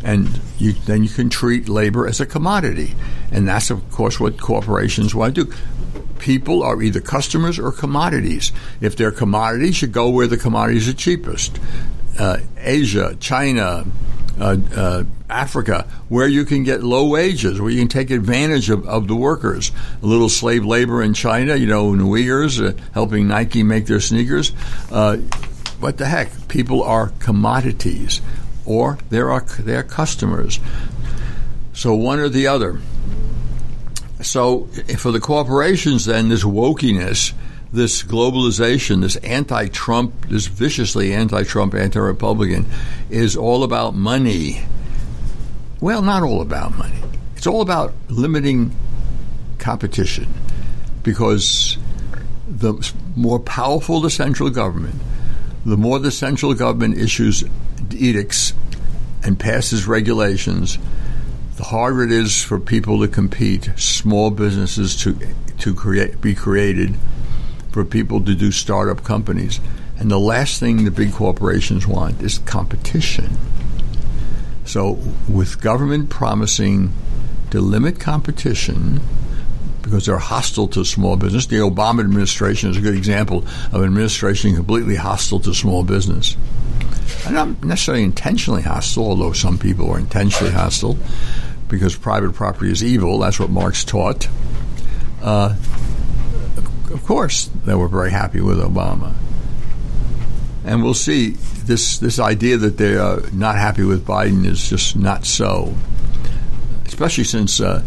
[0.05, 0.29] and
[0.59, 2.95] you, then you can treat labor as a commodity.
[3.33, 5.55] And that's, of course, what corporations want to do
[6.19, 8.53] people are either customers or commodities.
[8.81, 11.59] If they're commodities, you go where the commodities are cheapest.
[12.19, 13.85] Uh, Asia, China,
[14.39, 18.87] uh, uh, Africa, where you can get low wages, where you can take advantage of,
[18.87, 19.73] of the workers.
[20.03, 23.87] A little slave labor in China, you know, in the Uyghurs, uh, helping Nike make
[23.87, 24.53] their sneakers.
[24.91, 25.19] Uh,
[25.81, 26.49] what the heck?
[26.49, 28.21] People are commodities,
[28.65, 30.61] or there are they're customers.
[31.73, 32.81] So one or the other.
[34.25, 37.33] So eh, for the corporations, then this wokiness,
[37.73, 42.67] this globalization, this anti-Trump, this viciously anti-Trump, anti-Republican,
[43.11, 44.65] is all about money.
[45.81, 47.01] Well, not all about money.
[47.37, 48.75] It's all about limiting
[49.59, 50.33] competition,
[51.03, 51.77] because
[52.49, 52.75] the
[53.17, 54.97] more powerful the central government,
[55.67, 57.45] the more the central government issues
[57.91, 58.55] edicts
[59.23, 60.79] and passes regulations,
[61.57, 65.19] the harder it is for people to compete, small businesses to
[65.59, 66.97] to create be created,
[67.71, 69.61] for people to do startup companies.
[69.99, 73.39] And the last thing the big corporations want is competition.
[74.65, 74.99] So,
[75.29, 76.93] with government promising
[77.51, 79.01] to limit competition
[79.83, 83.85] because they're hostile to small business, the Obama administration is a good example of an
[83.85, 86.37] administration completely hostile to small business.
[87.27, 90.99] And I'm not necessarily intentionally hostile, although some people are intentionally hostile
[91.69, 93.19] because private property is evil.
[93.19, 94.29] That's what Marx taught.
[95.23, 95.57] Uh,
[96.93, 99.15] of course, they were very happy with Obama.
[100.65, 104.97] And we'll see this this idea that they are not happy with Biden is just
[104.97, 105.75] not so.
[106.87, 107.83] Especially since, uh,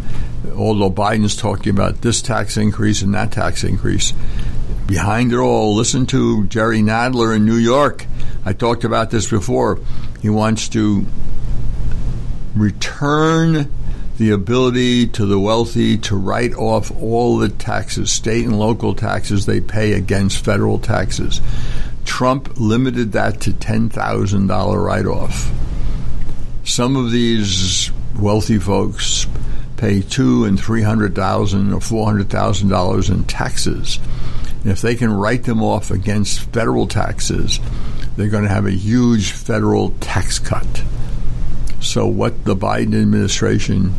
[0.56, 4.14] although Biden's talking about this tax increase and that tax increase,
[4.88, 8.06] behind it all, listen to Jerry Nadler in New York.
[8.46, 9.80] I talked about this before.
[10.22, 11.06] He wants to
[12.56, 13.72] return
[14.18, 19.46] the ability to the wealthy to write off all the taxes, state and local taxes
[19.46, 21.40] they pay against federal taxes.
[22.06, 25.52] Trump limited that to $10,000 write off.
[26.64, 29.28] Some of these wealthy folks
[29.78, 34.00] pay two and three hundred thousand or four hundred thousand dollars in taxes.
[34.68, 37.62] And if they can write them off against federal taxes,
[38.18, 40.84] they're going to have a huge federal tax cut.
[41.80, 43.94] So, what the Biden administration,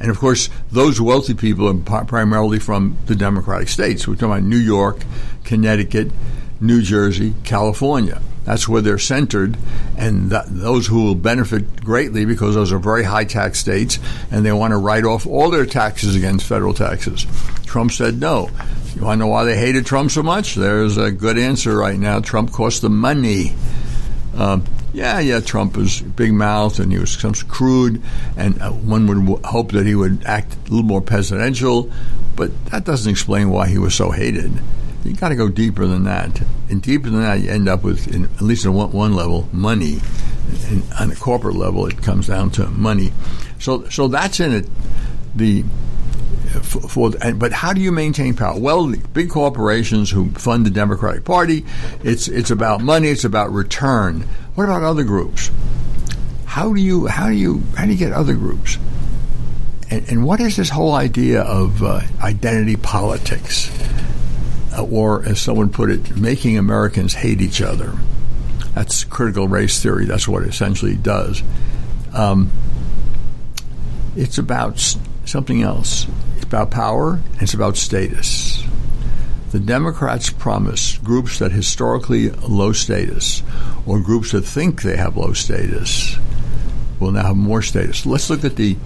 [0.00, 4.08] and of course, those wealthy people are primarily from the Democratic states.
[4.08, 5.02] We're talking about New York,
[5.44, 6.10] Connecticut,
[6.58, 8.22] New Jersey, California.
[8.44, 9.56] That's where they're centered,
[9.96, 13.98] and that, those who will benefit greatly because those are very high tax states,
[14.30, 17.26] and they want to write off all their taxes against federal taxes.
[17.64, 18.50] Trump said no.
[18.94, 20.54] You want to know why they hated Trump so much?
[20.54, 22.20] There's a good answer right now.
[22.20, 23.54] Trump cost them money.
[24.36, 28.00] Um, yeah, yeah, Trump was big mouth and he was some crude,
[28.36, 31.90] and uh, one would w- hope that he would act a little more presidential,
[32.36, 34.52] but that doesn't explain why he was so hated.
[35.04, 38.08] You got to go deeper than that, and deeper than that, you end up with,
[38.14, 40.00] in, at least on one, level, money.
[40.68, 43.12] And on a corporate level, it comes down to money.
[43.58, 44.68] So, so that's in it.
[45.34, 45.64] The
[46.62, 48.58] for, for, but how do you maintain power?
[48.58, 51.64] Well, big corporations who fund the Democratic Party,
[52.02, 54.28] it's it's about money, it's about return.
[54.54, 55.50] What about other groups?
[56.44, 58.78] How do you how do you how do you get other groups?
[59.90, 63.70] And, and what is this whole idea of uh, identity politics,
[64.78, 67.94] or as someone put it, making Americans hate each other?
[68.74, 70.04] That's critical race theory.
[70.04, 71.42] That's what it essentially does.
[72.12, 72.50] Um,
[74.16, 74.78] it's about
[75.24, 76.06] something else.
[76.36, 78.64] It's about power it's about status.
[79.50, 83.42] The Democrats promise groups that historically low status
[83.86, 86.16] or groups that think they have low status
[86.98, 88.06] will now have more status.
[88.06, 88.76] Let's look at the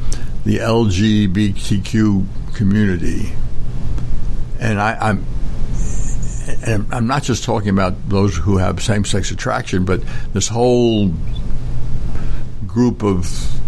[0.44, 3.32] the LGBTQ community,
[4.58, 5.24] and I, I'm
[6.48, 11.12] and I'm not just talking about those who have same sex attraction, but this whole
[12.66, 13.60] group of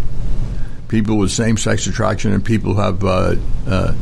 [0.87, 3.35] people with same sex attraction and people who have uh,
[3.67, 3.93] uh,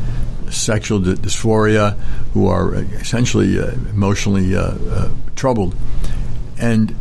[0.49, 1.97] sexual dysphoria
[2.33, 5.75] who are essentially uh, emotionally uh, uh, troubled.
[6.57, 6.95] And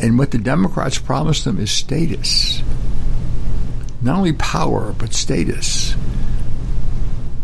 [0.00, 2.62] and what the Democrats promised them is status.
[4.02, 5.96] Not only power, but status.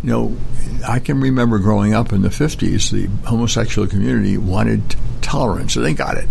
[0.03, 0.37] You know,
[0.87, 5.95] I can remember growing up in the 50s, the homosexual community wanted tolerance, and they
[5.95, 6.29] got it.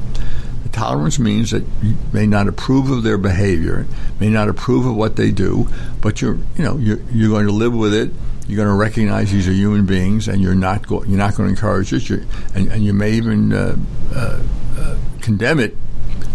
[0.71, 3.85] Tolerance means that you may not approve of their behavior,
[4.21, 5.67] may not approve of what they do,
[5.99, 8.09] but you're you know you're, you're going to live with it.
[8.47, 11.47] You're going to recognize these are human beings, and you're not go, you're not going
[11.47, 12.09] to encourage it.
[12.55, 13.75] And, and, you may even uh,
[14.13, 14.41] uh,
[14.77, 15.75] uh, condemn it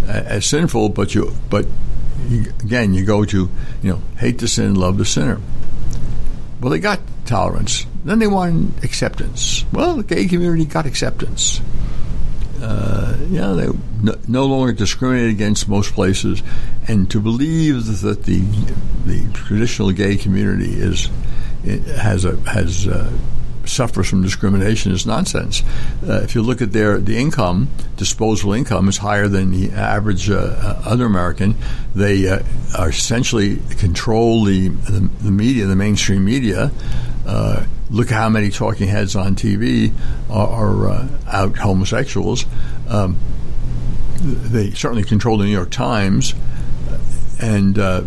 [0.07, 0.91] as sinful.
[0.91, 1.67] But you but
[2.29, 3.51] you, again you go to
[3.83, 5.41] you know hate the sin, love the sinner.
[6.61, 7.87] Well, they got tolerance.
[8.07, 9.65] Then they want acceptance.
[9.73, 11.61] Well, the gay community got acceptance
[12.63, 13.69] uh, yeah, they
[14.03, 16.43] no, no, longer discriminate against most places,
[16.89, 18.41] and to believe that the
[19.05, 21.11] the traditional gay community is
[21.99, 23.11] has a has uh,
[23.65, 25.63] suffers from discrimination is nonsense.
[26.07, 30.31] Uh, if you look at their the income, disposable income is higher than the average
[30.31, 31.57] uh, uh other American.
[31.95, 32.43] They uh,
[32.77, 36.71] are essentially control the, the, the media, the mainstream media.
[37.27, 39.93] Uh, look how many talking heads on TV
[40.31, 42.47] are, are uh, out homosexuals.
[42.89, 43.19] Um,
[44.21, 46.35] they certainly control the New York Times
[47.41, 48.05] and uh,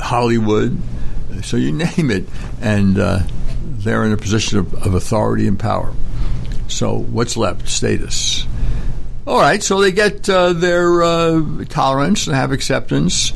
[0.00, 0.80] Hollywood.
[1.42, 2.28] So you name it,
[2.60, 2.96] and
[3.82, 5.92] they're in a position of, of, authority and power.
[6.68, 7.68] So what's left?
[7.68, 8.46] Status.
[9.26, 13.32] All right, so they get uh, their uh, tolerance and have acceptance,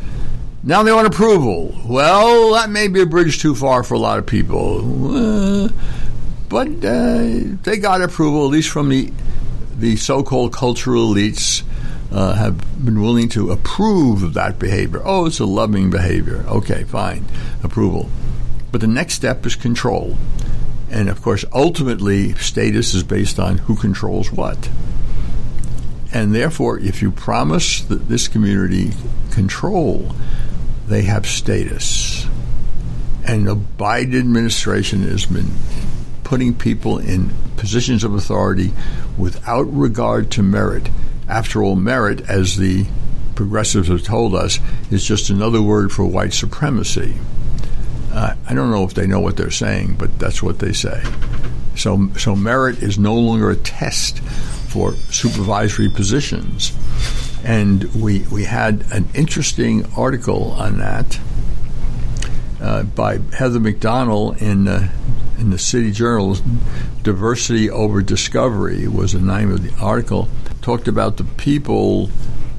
[0.66, 1.72] Now they want approval.
[1.86, 5.14] Well, that may be a bridge too far for a lot of people.
[5.16, 5.68] Uh,
[6.48, 9.12] but uh, they got approval, at least from the
[9.76, 11.62] the so-called cultural elites
[12.10, 15.00] uh, have been willing to approve of that behavior.
[15.04, 16.44] Oh, it's a loving behavior.
[16.48, 17.26] Okay, fine,
[17.62, 18.08] approval.
[18.72, 20.16] But the next step is control.
[20.90, 24.68] And of course, ultimately, status is based on who controls what.
[26.12, 28.94] And therefore, if you promise that this community
[29.30, 30.16] control,
[30.86, 32.26] they have status.
[33.26, 35.50] And the Biden administration has been
[36.24, 38.72] putting people in positions of authority
[39.18, 40.88] without regard to merit.
[41.28, 42.86] After all, merit, as the
[43.34, 44.60] progressives have told us,
[44.90, 47.14] is just another word for white supremacy.
[48.12, 51.02] Uh, I don't know if they know what they're saying, but that's what they say.
[51.74, 56.72] So, so merit is no longer a test for supervisory positions.
[57.46, 61.20] And we, we had an interesting article on that
[62.60, 64.66] uh, by Heather Mac Donald in
[65.38, 66.36] in the City Journal,
[67.02, 70.28] Diversity Over Discovery was the name of the article.
[70.62, 72.10] Talked about the people,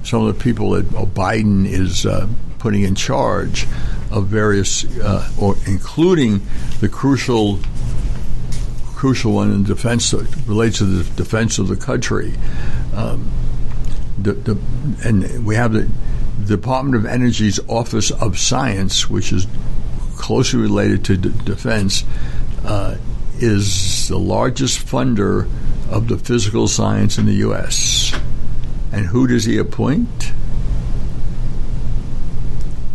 [0.03, 2.27] some of the people that Biden is uh,
[2.59, 3.65] putting in charge
[4.11, 6.41] of various, uh, or including
[6.79, 7.59] the crucial
[8.95, 12.33] crucial one in defense that relates to the defense of the country.
[12.95, 13.29] Um,
[14.17, 14.57] the, the,
[15.03, 15.89] and we have the
[16.45, 19.47] Department of Energy's Office of Science, which is
[20.15, 22.03] closely related to d- defense,
[22.65, 22.97] uh,
[23.39, 25.49] is the largest funder
[25.89, 28.13] of the physical science in the U.S.
[28.91, 30.31] And who does he appoint?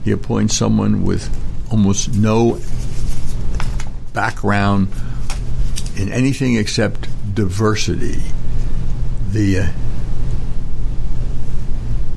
[0.04, 1.30] He appoints someone with
[1.70, 2.60] almost no
[4.12, 4.88] background
[5.96, 8.20] in anything except diversity.
[9.30, 9.68] The uh,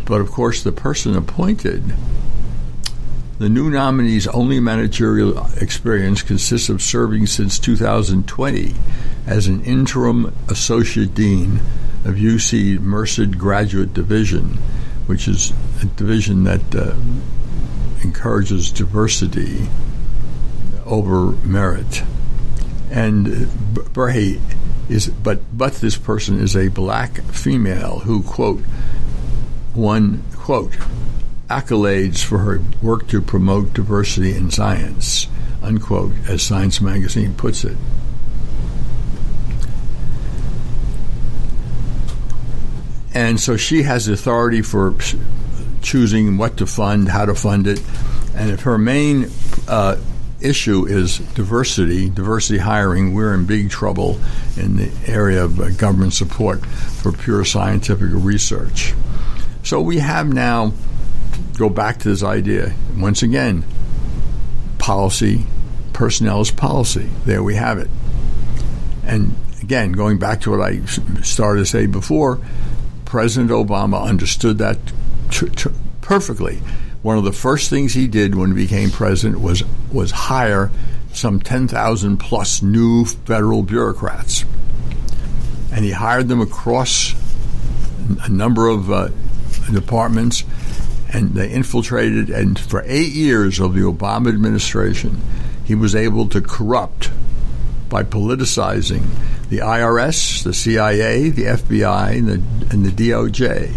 [0.06, 1.94] but of course, the person appointed
[3.38, 8.74] the new nominee's only managerial experience consists of serving since 2020
[9.28, 11.60] as an interim associate dean
[12.06, 14.58] of UC Merced Graduate Division,
[15.06, 15.52] which is
[15.82, 16.96] a division that uh,
[18.04, 19.68] encourages diversity
[20.86, 22.04] over merit.
[22.90, 24.40] And Berhe
[24.88, 28.62] is, but but this person is a black female who quote
[29.76, 30.72] won quote
[31.50, 35.28] accolades for her work to promote diversity in science,
[35.62, 37.78] unquote, as Science magazine puts it.
[43.14, 44.96] And so she has authority for
[45.82, 47.82] choosing what to fund, how to fund it.
[48.36, 49.30] And if her main
[49.68, 49.98] uh,
[50.42, 54.20] issue is diversity, diversity hiring, we're in big trouble
[54.58, 58.94] in the area of uh, government support for pure scientific research.
[59.66, 60.74] So we have now
[61.58, 62.76] go back to this idea.
[62.96, 63.64] Once again,
[64.78, 65.48] policy,
[65.92, 67.10] personnel is policy.
[67.26, 67.90] There we have it.
[69.04, 70.86] And again, going back to what I
[71.24, 72.40] started to say before,
[73.06, 74.78] President Obama understood that
[75.32, 76.58] t- t- perfectly.
[77.02, 80.70] One of the first things he did when he became president was was hire
[81.12, 84.46] some 10,000 plus new federal bureaucrats.
[85.72, 87.16] And he hired them across
[88.22, 89.10] a number of uh,
[89.74, 90.44] departments
[91.14, 92.30] and they infiltrated.
[92.30, 95.22] And for eight years of the Obama administration,
[95.64, 97.12] he was able to corrupt
[97.90, 99.06] by politicizing
[99.50, 103.74] the IRS, the CIA, the FBI, and the, and the DOJ.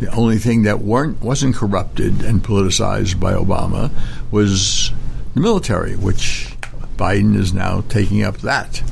[0.00, 3.90] The only thing that weren't wasn't corrupted and politicized by Obama
[4.30, 4.92] was
[5.34, 6.54] the military, which
[6.96, 8.82] Biden is now taking up that.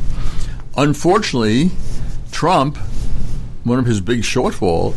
[0.76, 1.70] Unfortunately,
[2.32, 2.76] Trump,
[3.66, 4.94] one of his big shortfalls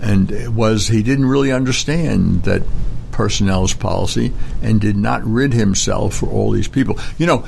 [0.00, 2.62] and was he didn't really understand that
[3.10, 6.98] personnel's policy and did not rid himself for all these people.
[7.18, 7.38] You know,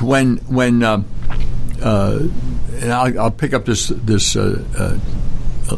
[0.00, 1.02] when when uh,
[1.82, 2.18] uh,
[2.80, 5.76] and I'll, I'll, pick up this this uh, uh,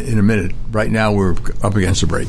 [0.00, 0.52] in a minute.
[0.70, 2.28] Right now, we're up against a break.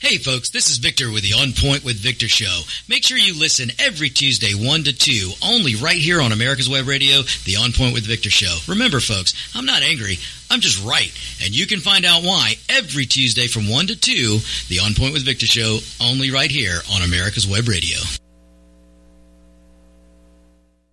[0.00, 2.62] Hey folks, this is Victor with the On Point with Victor show.
[2.88, 6.88] Make sure you listen every Tuesday 1 to 2, only right here on America's Web
[6.88, 8.56] Radio, the On Point with Victor show.
[8.66, 10.16] Remember folks, I'm not angry,
[10.50, 11.12] I'm just right.
[11.44, 14.38] And you can find out why every Tuesday from 1 to 2,
[14.68, 17.98] the On Point with Victor show, only right here on America's Web Radio.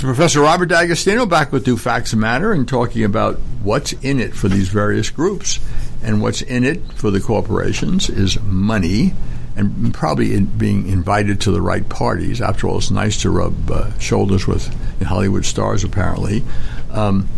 [0.00, 4.32] So Professor Robert D'Agostino back with New Facts Matter and talking about what's in it
[4.32, 5.60] for these various groups.
[6.02, 9.12] And what's in it for the corporations is money
[9.56, 12.40] and probably in being invited to the right parties.
[12.40, 14.66] After all, it's nice to rub uh, shoulders with
[15.02, 16.44] Hollywood stars, apparently.
[16.90, 17.28] Um,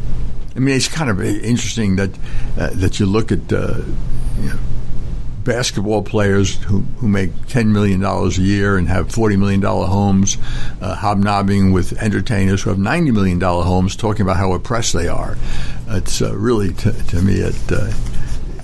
[0.55, 2.11] I mean, it's kind of interesting that
[2.57, 3.83] uh, that you look at uh,
[4.41, 4.59] you know,
[5.45, 10.39] basketball players who, who make $10 million a year and have $40 million homes,
[10.81, 15.37] uh, hobnobbing with entertainers who have $90 million homes, talking about how oppressed they are.
[15.89, 17.93] It's uh, really, t- to me, it, uh,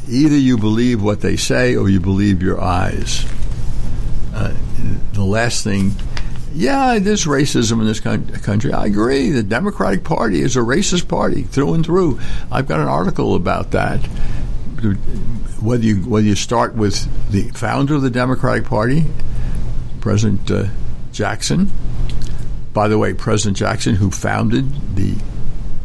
[0.08, 3.26] either you believe what they say or you believe your eyes.
[4.34, 4.54] Uh,
[5.12, 5.92] the last thing
[6.54, 8.72] yeah, there's racism in this country.
[8.72, 9.30] I agree.
[9.30, 12.18] The Democratic Party is a racist party through and through.
[12.50, 14.00] I've got an article about that
[15.60, 19.04] whether you whether you start with the founder of the Democratic Party,
[20.00, 20.64] President uh,
[21.12, 21.70] Jackson.
[22.72, 25.16] By the way, President Jackson, who founded the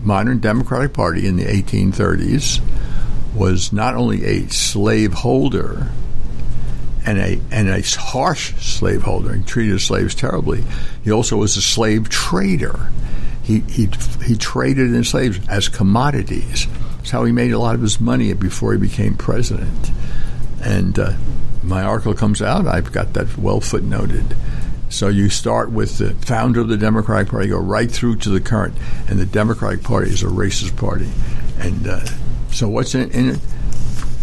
[0.01, 2.61] modern Democratic Party in the 1830s,
[3.33, 5.91] was not only a slaveholder
[7.05, 10.63] and a and a harsh slaveholder and treated slaves terribly.
[11.03, 12.91] He also was a slave trader.
[13.41, 13.89] He he
[14.25, 16.67] he traded in slaves as commodities.
[17.03, 19.91] That's how he made a lot of his money before he became president.
[20.63, 21.15] And uh,
[21.61, 24.37] my article comes out, I've got that well footnoted.
[24.87, 28.39] So you start with the founder of the Democratic Party, go right through to the
[28.39, 28.77] current,
[29.09, 31.09] and the Democratic Party is a racist party.
[31.59, 32.05] And uh,
[32.53, 33.39] so what's in, in it?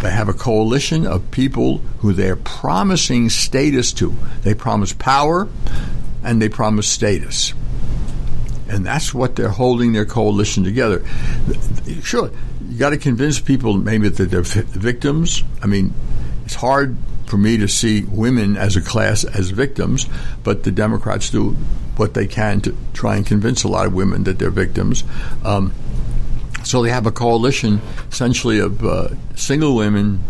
[0.00, 4.16] They have a coalition of people who they're promising status to.
[4.40, 5.50] They promise power
[6.24, 7.52] and they promise status.
[8.70, 11.04] And that's what they're holding their coalition together.
[12.02, 12.30] Sure,
[12.70, 15.42] you got to convince people maybe that they're victims.
[15.60, 15.92] I mean,
[16.44, 16.96] it's hard
[17.26, 20.06] for me to see women as a class as victims,
[20.44, 21.50] but the Democrats do
[21.96, 25.02] what they can to try and convince a lot of women that they're victims.
[25.44, 25.74] Um,
[26.62, 30.20] so they have a coalition essentially of uh, single women,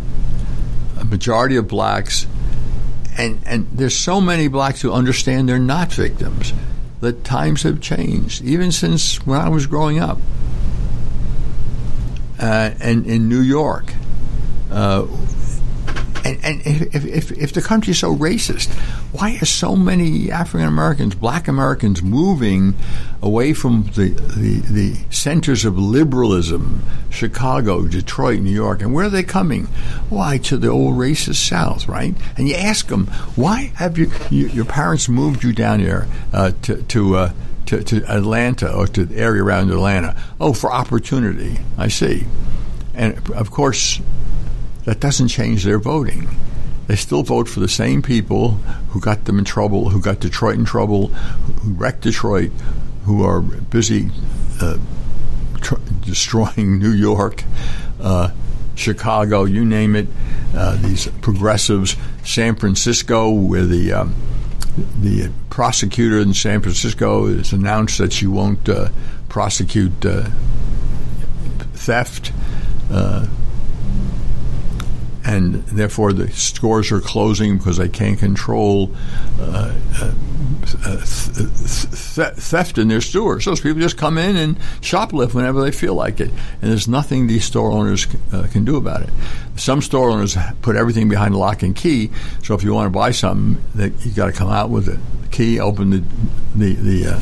[0.99, 2.27] a majority of blacks,
[3.19, 6.55] and, and there's so many blacks who understand they're not victims.
[7.01, 10.19] That times have changed, even since when I was growing up
[12.41, 13.95] uh, and in New York.
[14.71, 15.07] Uh,
[16.25, 18.69] and, and if, if, if the country is so racist,
[19.13, 22.75] why are so many African Americans, black Americans, moving
[23.23, 29.11] away from the, the, the centers of liberalism, Chicago, Detroit, New York, and where are
[29.11, 29.65] they coming?
[30.09, 32.15] Why, to the old racist South, right?
[32.37, 36.53] And you ask them, why have you, you your parents moved you down here uh,
[36.63, 37.33] to, to uh,
[37.71, 40.21] to, to Atlanta or to the area around Atlanta.
[40.41, 41.61] Oh, for opportunity.
[41.79, 42.27] I see.
[42.95, 44.01] And of course,
[44.87, 46.29] that doesn't change their voting.
[46.89, 48.53] They still vote for the same people
[48.91, 52.51] who got them in trouble, who got Detroit in trouble, who wrecked Detroit,
[53.05, 54.11] who are busy
[54.61, 54.79] uh,
[55.61, 57.45] tr- destroying New York,
[58.01, 58.31] uh,
[58.75, 60.09] Chicago, you name it.
[60.53, 64.15] Uh, these progressives, San Francisco, where the um,
[65.01, 68.89] the prosecutor in San Francisco has announced that she won't uh,
[69.29, 70.29] prosecute uh,
[71.75, 72.33] theft.
[75.23, 78.91] And therefore, the stores are closing because they can't control
[79.39, 80.13] uh, uh,
[80.65, 83.45] th- theft in their stores.
[83.45, 86.31] So people just come in and shoplift whenever they feel like it,
[86.63, 89.11] and there's nothing these store owners uh, can do about it.
[89.57, 92.11] Some store owners put everything behind lock and key,
[92.43, 94.99] so if you want to buy something, you got to come out with the
[95.31, 96.03] key, open the
[96.55, 97.21] the, the uh,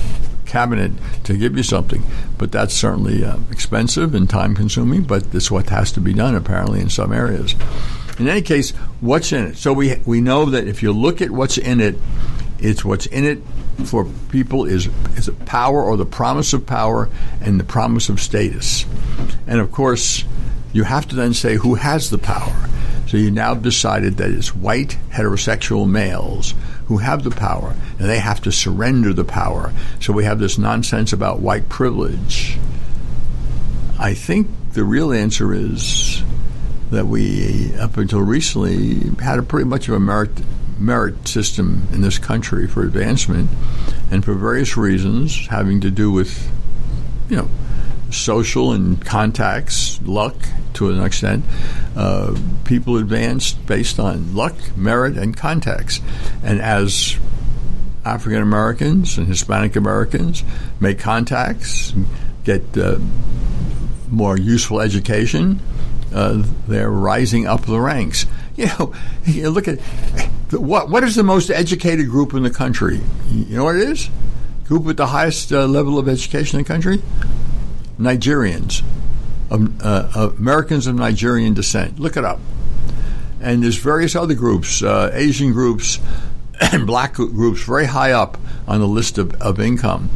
[0.49, 0.93] cabinet
[1.25, 2.03] to give you something.
[2.37, 6.35] But that's certainly uh, expensive and time consuming, but it's what has to be done
[6.35, 7.55] apparently in some areas.
[8.19, 8.71] In any case,
[9.01, 9.57] what's in it?
[9.57, 11.97] So we we know that if you look at what's in it,
[12.59, 13.39] it's what's in it
[13.87, 17.09] for people is is power or the promise of power
[17.41, 18.85] and the promise of status.
[19.47, 20.25] And of course,
[20.73, 22.69] you have to then say who has the power.
[23.07, 26.55] So you now decided that it's white heterosexual males
[26.87, 29.73] who have the power, and they have to surrender the power.
[30.01, 32.59] So we have this nonsense about white privilege.
[33.99, 36.23] I think the real answer is
[36.91, 40.31] that we, up until recently, had a pretty much of a merit
[40.79, 43.51] merit system in this country for advancement,
[44.11, 46.51] and for various reasons having to do with,
[47.29, 47.51] you know,
[48.11, 50.35] social and contacts, luck
[50.75, 51.45] to an extent.
[51.97, 56.01] Uh, people advanced based on luck, merit, and contacts.
[56.43, 57.19] And as
[58.05, 60.45] African Americans and Hispanic Americans
[60.81, 61.93] make contacts,
[62.45, 62.99] get uh,
[64.11, 65.61] more useful education,
[66.15, 68.27] uh, they're rising up the ranks.
[68.59, 68.93] You know,
[69.25, 69.79] you look at
[70.51, 73.01] what what is the most educated group in the country?
[73.31, 74.11] You know what it is?
[74.65, 77.01] Group with the highest uh, level of education in the country?
[77.99, 78.83] Nigerians,
[79.51, 81.99] um, uh, Americans of Nigerian descent.
[81.99, 82.41] Look it up.
[83.41, 85.99] And there's various other groups, uh, Asian groups,
[86.73, 90.11] and black groups, very high up on the list of, of income.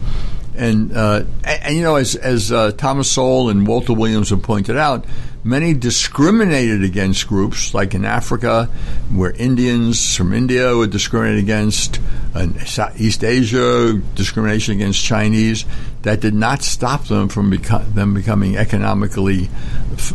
[0.54, 4.42] And, uh, and, and, you know, as, as uh, Thomas Sowell and Walter Williams have
[4.42, 5.06] pointed out,
[5.44, 8.66] many discriminated against groups, like in Africa,
[9.10, 12.00] where Indians from India were discriminated against,
[12.34, 12.56] and
[12.96, 15.64] East Asia, discrimination against Chinese.
[16.02, 19.48] That did not stop them from beco- them becoming economically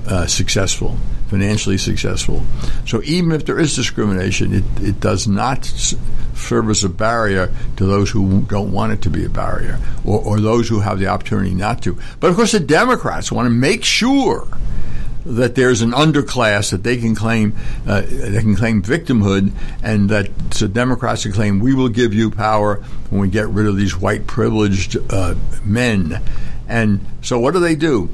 [0.08, 0.98] uh, successful,
[1.30, 2.44] financially successful.
[2.86, 7.86] So even if there is discrimination, it, it does not serve as a barrier to
[7.86, 11.08] those who don't want it to be a barrier, or, or those who have the
[11.08, 11.98] opportunity not to.
[12.20, 14.48] But of course, the Democrats want to make sure
[15.36, 17.56] that there's an underclass that they can claim
[17.86, 19.52] uh, they can claim victimhood,
[19.84, 22.78] and that the Democrats can claim we will give you power
[23.10, 26.22] when we get rid of these white privileged uh, men.
[26.68, 28.10] And so, what do they do?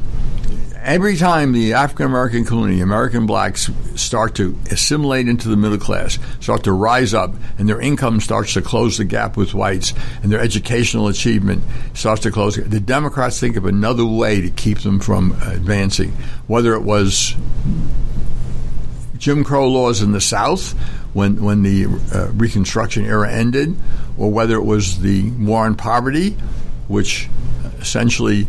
[0.83, 6.19] Every time the African American community, American blacks, start to assimilate into the middle class,
[6.39, 10.31] start to rise up, and their income starts to close the gap with whites, and
[10.31, 11.63] their educational achievement
[11.93, 16.11] starts to close, the Democrats think of another way to keep them from advancing.
[16.47, 17.35] Whether it was
[19.17, 20.71] Jim Crow laws in the South
[21.13, 23.75] when when the uh, Reconstruction era ended,
[24.17, 26.31] or whether it was the war on poverty,
[26.87, 27.29] which
[27.79, 28.47] essentially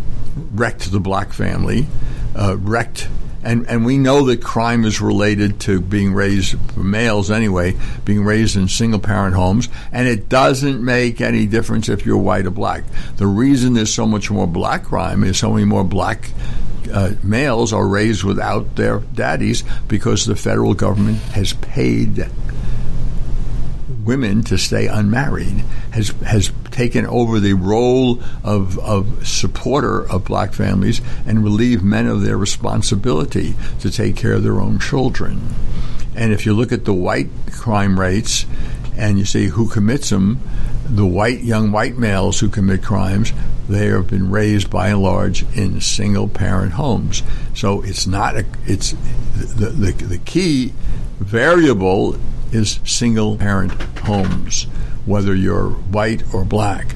[0.53, 1.87] wrecked the black family,
[2.35, 3.09] uh, wrecked.
[3.43, 8.57] And, and we know that crime is related to being raised, males anyway, being raised
[8.57, 9.69] in single parent homes.
[9.93, 12.85] And it doesn't make any difference if you're white or black.
[13.17, 16.31] The reason there's so much more black crime is so many more black
[16.93, 22.27] uh, males are raised without their daddies because the federal government has paid
[24.05, 30.53] women to stay unmarried, has has taken over the role of, of supporter of black
[30.53, 35.41] families and relieved men of their responsibility to take care of their own children.
[36.17, 38.45] And if you look at the white crime rates
[38.97, 40.41] and you see who commits them,
[40.85, 43.33] the white young white males who commit crimes,
[43.69, 47.23] they have been raised by and large in single parent homes.
[47.55, 48.91] So it's not a, it's
[49.37, 50.73] the, the, the key
[51.19, 52.19] variable
[52.53, 54.67] is single parent homes,
[55.07, 56.95] whether you're white or black.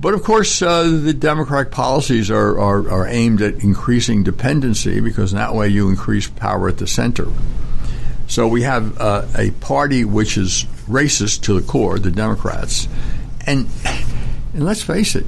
[0.00, 5.32] But of course, uh, the Democratic policies are, are, are, aimed at increasing dependency because
[5.32, 7.26] in that way you increase power at the center.
[8.26, 12.86] So we have uh, a party which is racist to the core, the Democrats.
[13.46, 13.66] And,
[14.52, 15.24] and let's face it,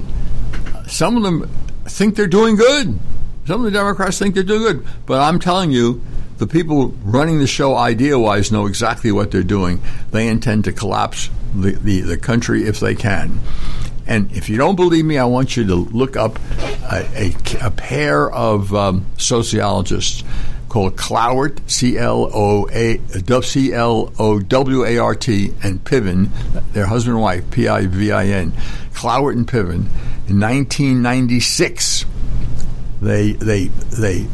[0.87, 1.49] some of them
[1.85, 2.99] think they're doing good.
[3.47, 4.87] Some of the Democrats think they're doing good.
[5.05, 6.03] But I'm telling you,
[6.37, 9.81] the people running the show idea wise know exactly what they're doing.
[10.11, 13.39] They intend to collapse the, the, the, country if they can.
[14.05, 16.39] And if you don't believe me, I want you to look up
[16.91, 20.23] a, a, a pair of um, sociologists
[20.69, 22.99] called Clowart, C L O A
[23.41, 26.29] C L O W A R T, and Piven,
[26.73, 28.51] their husband and wife, P I V I N,
[28.93, 29.87] Clowart and Piven.
[30.27, 32.05] In 1996,
[33.01, 34.27] they they they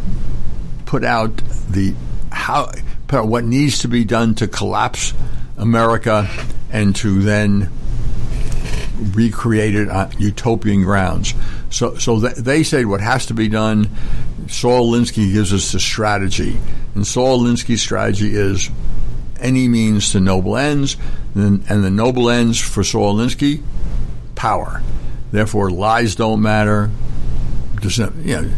[0.93, 1.35] put out
[1.71, 1.95] the
[2.31, 2.71] how
[3.07, 5.11] put out what needs to be done to collapse
[5.57, 6.29] America
[6.71, 7.67] and to then
[9.15, 11.33] recreate it on utopian grounds.
[11.71, 13.89] So, so th- they said what has to be done.
[14.47, 16.59] Saul Alinsky gives us the strategy,
[16.93, 18.69] and Saul Alinsky's strategy is
[19.39, 20.95] any means to noble ends,
[21.33, 23.63] and, and the noble ends for Saul Alinsky,
[24.35, 24.83] power.
[25.31, 26.91] Therefore, lies don't matter.
[27.81, 28.51] Does you know,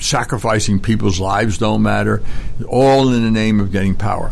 [0.00, 2.22] sacrificing people's lives don't matter,
[2.68, 4.30] all in the name of getting power.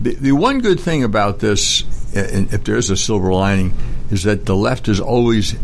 [0.00, 3.74] The, the one good thing about this, if there's a silver lining,
[4.10, 5.56] is that the left is always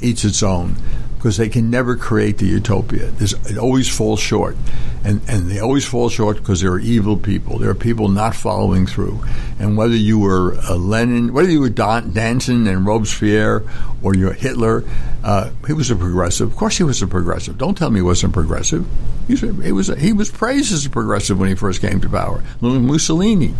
[0.00, 0.76] eats its own.
[1.22, 3.06] Because they can never create the utopia.
[3.12, 4.56] There's, it always falls short.
[5.04, 7.58] And, and they always fall short because there are evil people.
[7.58, 9.22] There are people not following through.
[9.60, 13.62] And whether you were Lenin, whether you were Don, Danton and Robespierre
[14.02, 14.82] or you're Hitler,
[15.22, 16.50] uh, he was a progressive.
[16.50, 17.56] Of course, he was a progressive.
[17.56, 18.84] Don't tell me he wasn't progressive.
[19.28, 22.08] He was, he was, he was praised as a progressive when he first came to
[22.08, 22.42] power.
[22.60, 23.54] Mussolini,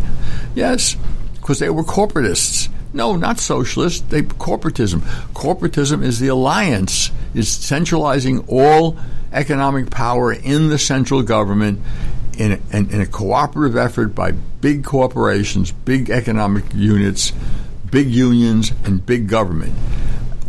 [0.53, 0.97] yes,
[1.35, 2.67] because they were corporatists.
[2.93, 4.09] No, not socialist.
[4.09, 4.99] They corporatism.
[5.33, 7.11] Corporatism is the alliance.
[7.33, 8.97] Is centralizing all
[9.31, 11.81] economic power in the central government
[12.37, 17.33] in a, in a cooperative effort by big corporations, big economic units,
[17.89, 19.73] big unions, and big government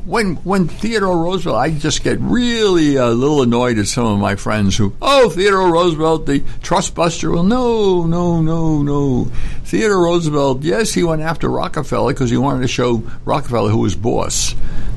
[0.05, 4.36] when when Theodore Roosevelt, I just get really a little annoyed at some of my
[4.36, 7.30] friends who, oh, Theodore Roosevelt, the trust buster.
[7.30, 9.24] Well, no, no, no, no.
[9.64, 13.94] Theodore Roosevelt, yes, he went after Rockefeller because he wanted to show Rockefeller who was
[13.94, 14.55] boss.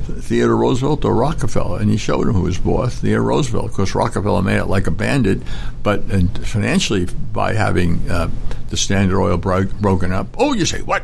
[0.08, 2.95] Theodore Roosevelt or Rockefeller, and he showed him who was boss.
[2.99, 5.41] Theodore Roosevelt, of course, Rockefeller made it like a bandit,
[5.84, 6.03] but
[6.45, 8.30] financially by having uh,
[8.70, 10.28] the Standard Oil bro- broken up.
[10.38, 11.03] Oh, you say what?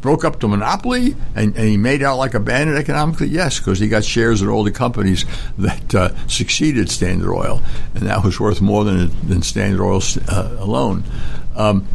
[0.00, 3.28] Broke up the monopoly and, and, he made out like a bandit economically?
[3.28, 5.24] Yes, because he got shares in all the companies
[5.58, 7.62] that uh, succeeded Standard Oil,
[7.94, 11.04] and that was worth more than, than Standard Oil uh, alone.
[11.54, 11.86] Um,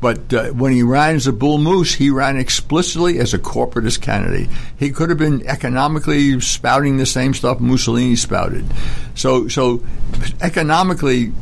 [0.00, 4.00] but uh, when he ran as a bull moose, he ran explicitly as a corporatist
[4.00, 4.48] candidate.
[4.78, 8.64] He could have been economically spouting the same stuff Mussolini spouted.
[9.16, 9.82] So, so
[10.40, 11.32] economically,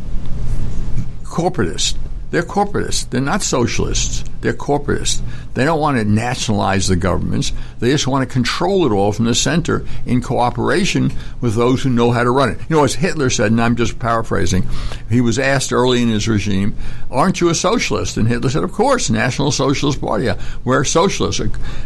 [1.24, 1.98] corporatist.
[2.30, 3.08] They're corporatists.
[3.10, 4.24] They're not socialists.
[4.46, 5.22] They're corporatists.
[5.54, 7.52] They don't want to nationalize the governments.
[7.80, 11.90] They just want to control it all from the center in cooperation with those who
[11.90, 12.60] know how to run it.
[12.68, 14.68] You know, as Hitler said, and I'm just paraphrasing,
[15.10, 16.76] he was asked early in his regime,
[17.10, 18.18] Aren't you a socialist?
[18.18, 20.30] And Hitler said, Of course, National Socialist Party.
[20.62, 21.42] We're socialists.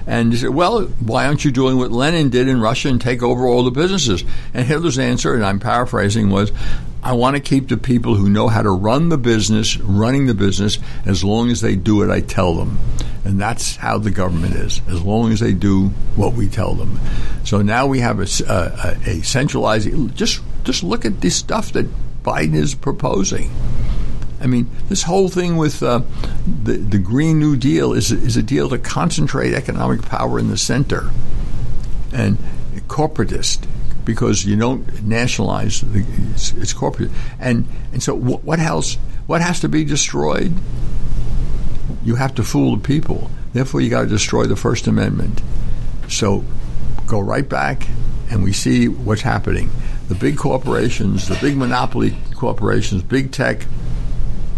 [0.06, 3.22] And he said, Well, why aren't you doing what Lenin did in Russia and take
[3.22, 4.22] over all the businesses?
[4.52, 6.52] And Hitler's answer, and I'm paraphrasing, was,
[7.02, 10.34] I want to keep the people who know how to run the business running the
[10.34, 12.78] business as long as they do what I tell them.
[13.24, 16.98] And that's how the government is, as long as they do what we tell them.
[17.44, 21.86] So now we have a, a, a centralized, just, just look at this stuff that
[22.22, 23.50] Biden is proposing.
[24.40, 26.00] I mean, this whole thing with uh,
[26.64, 30.56] the, the Green New Deal is, is a deal to concentrate economic power in the
[30.56, 31.10] center.
[32.12, 32.38] And
[32.88, 33.66] corporatist
[34.04, 37.10] because you don't nationalize the, it's, it's, corporate.
[37.38, 38.96] And and so what else?
[39.26, 40.52] What has to be destroyed?
[42.04, 43.30] You have to fool the people.
[43.52, 45.42] Therefore, you got to destroy the First Amendment.
[46.08, 46.44] So
[47.06, 47.88] go right back,
[48.30, 49.70] and we see what's happening.
[50.08, 53.66] The big corporations, the big monopoly corporations, big tech,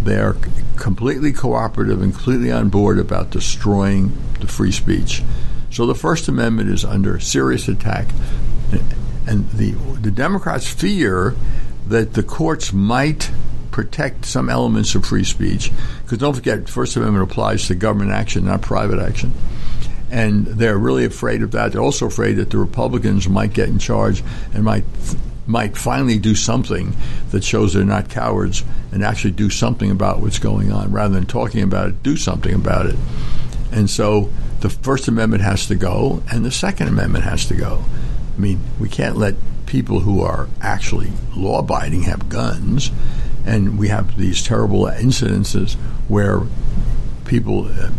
[0.02, 0.36] they're
[0.76, 5.22] completely cooperative and completely on board about destroying the free speech.
[5.70, 8.08] So the First Amendment is under serious attack
[9.26, 11.34] and the the Democrats fear
[11.86, 13.30] that the courts might
[13.72, 18.44] protect some elements of free speech because don't forget First Amendment applies to government action,
[18.44, 19.32] not private action.
[20.10, 21.72] And they're really afraid of that.
[21.72, 24.22] They're also afraid that the Republicans might get in charge
[24.54, 24.84] and might
[25.44, 26.94] might finally do something
[27.30, 28.62] that shows they're not cowards
[28.92, 32.54] and actually do something about what's going on rather than talking about it, do something
[32.54, 32.94] about it.
[33.72, 37.84] And so the First Amendment has to go and the Second Amendment has to go.
[38.36, 39.34] I mean, we can't let
[39.66, 42.90] people who are actually law abiding have guns,
[43.44, 45.74] and we have these terrible incidences
[46.08, 46.42] where
[47.24, 47.90] people, uh,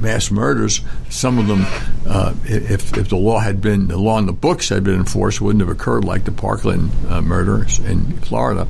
[0.00, 1.64] mass murders, some of them,
[2.06, 5.40] uh, if, if the law had been, the law in the books had been enforced,
[5.40, 8.66] wouldn't have occurred like the Parkland uh, murders in Florida.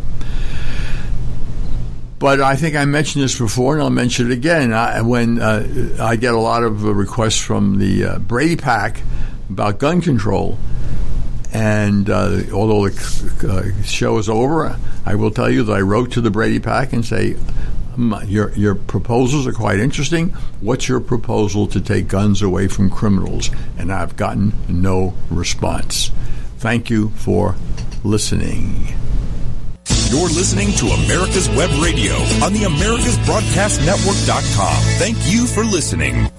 [2.19, 4.75] But I think I mentioned this before, and I'll mention it again.
[4.75, 9.01] I, when uh, I get a lot of requests from the uh, Brady PAC
[9.49, 10.59] about gun control,
[11.53, 16.13] and uh, although the uh, show is over, I will tell you that I wrote
[16.13, 17.37] to the Brady PAC and say,
[18.27, 20.31] your your proposals are quite interesting.
[20.61, 23.51] What's your proposal to take guns away from criminals?
[23.79, 26.11] And I've gotten no response.
[26.59, 27.57] Thank you for
[28.05, 28.95] listening.
[30.09, 34.83] You're listening to America's Web Radio on the AmericasBroadcastNetwork.com.
[34.99, 36.31] Thank you for listening.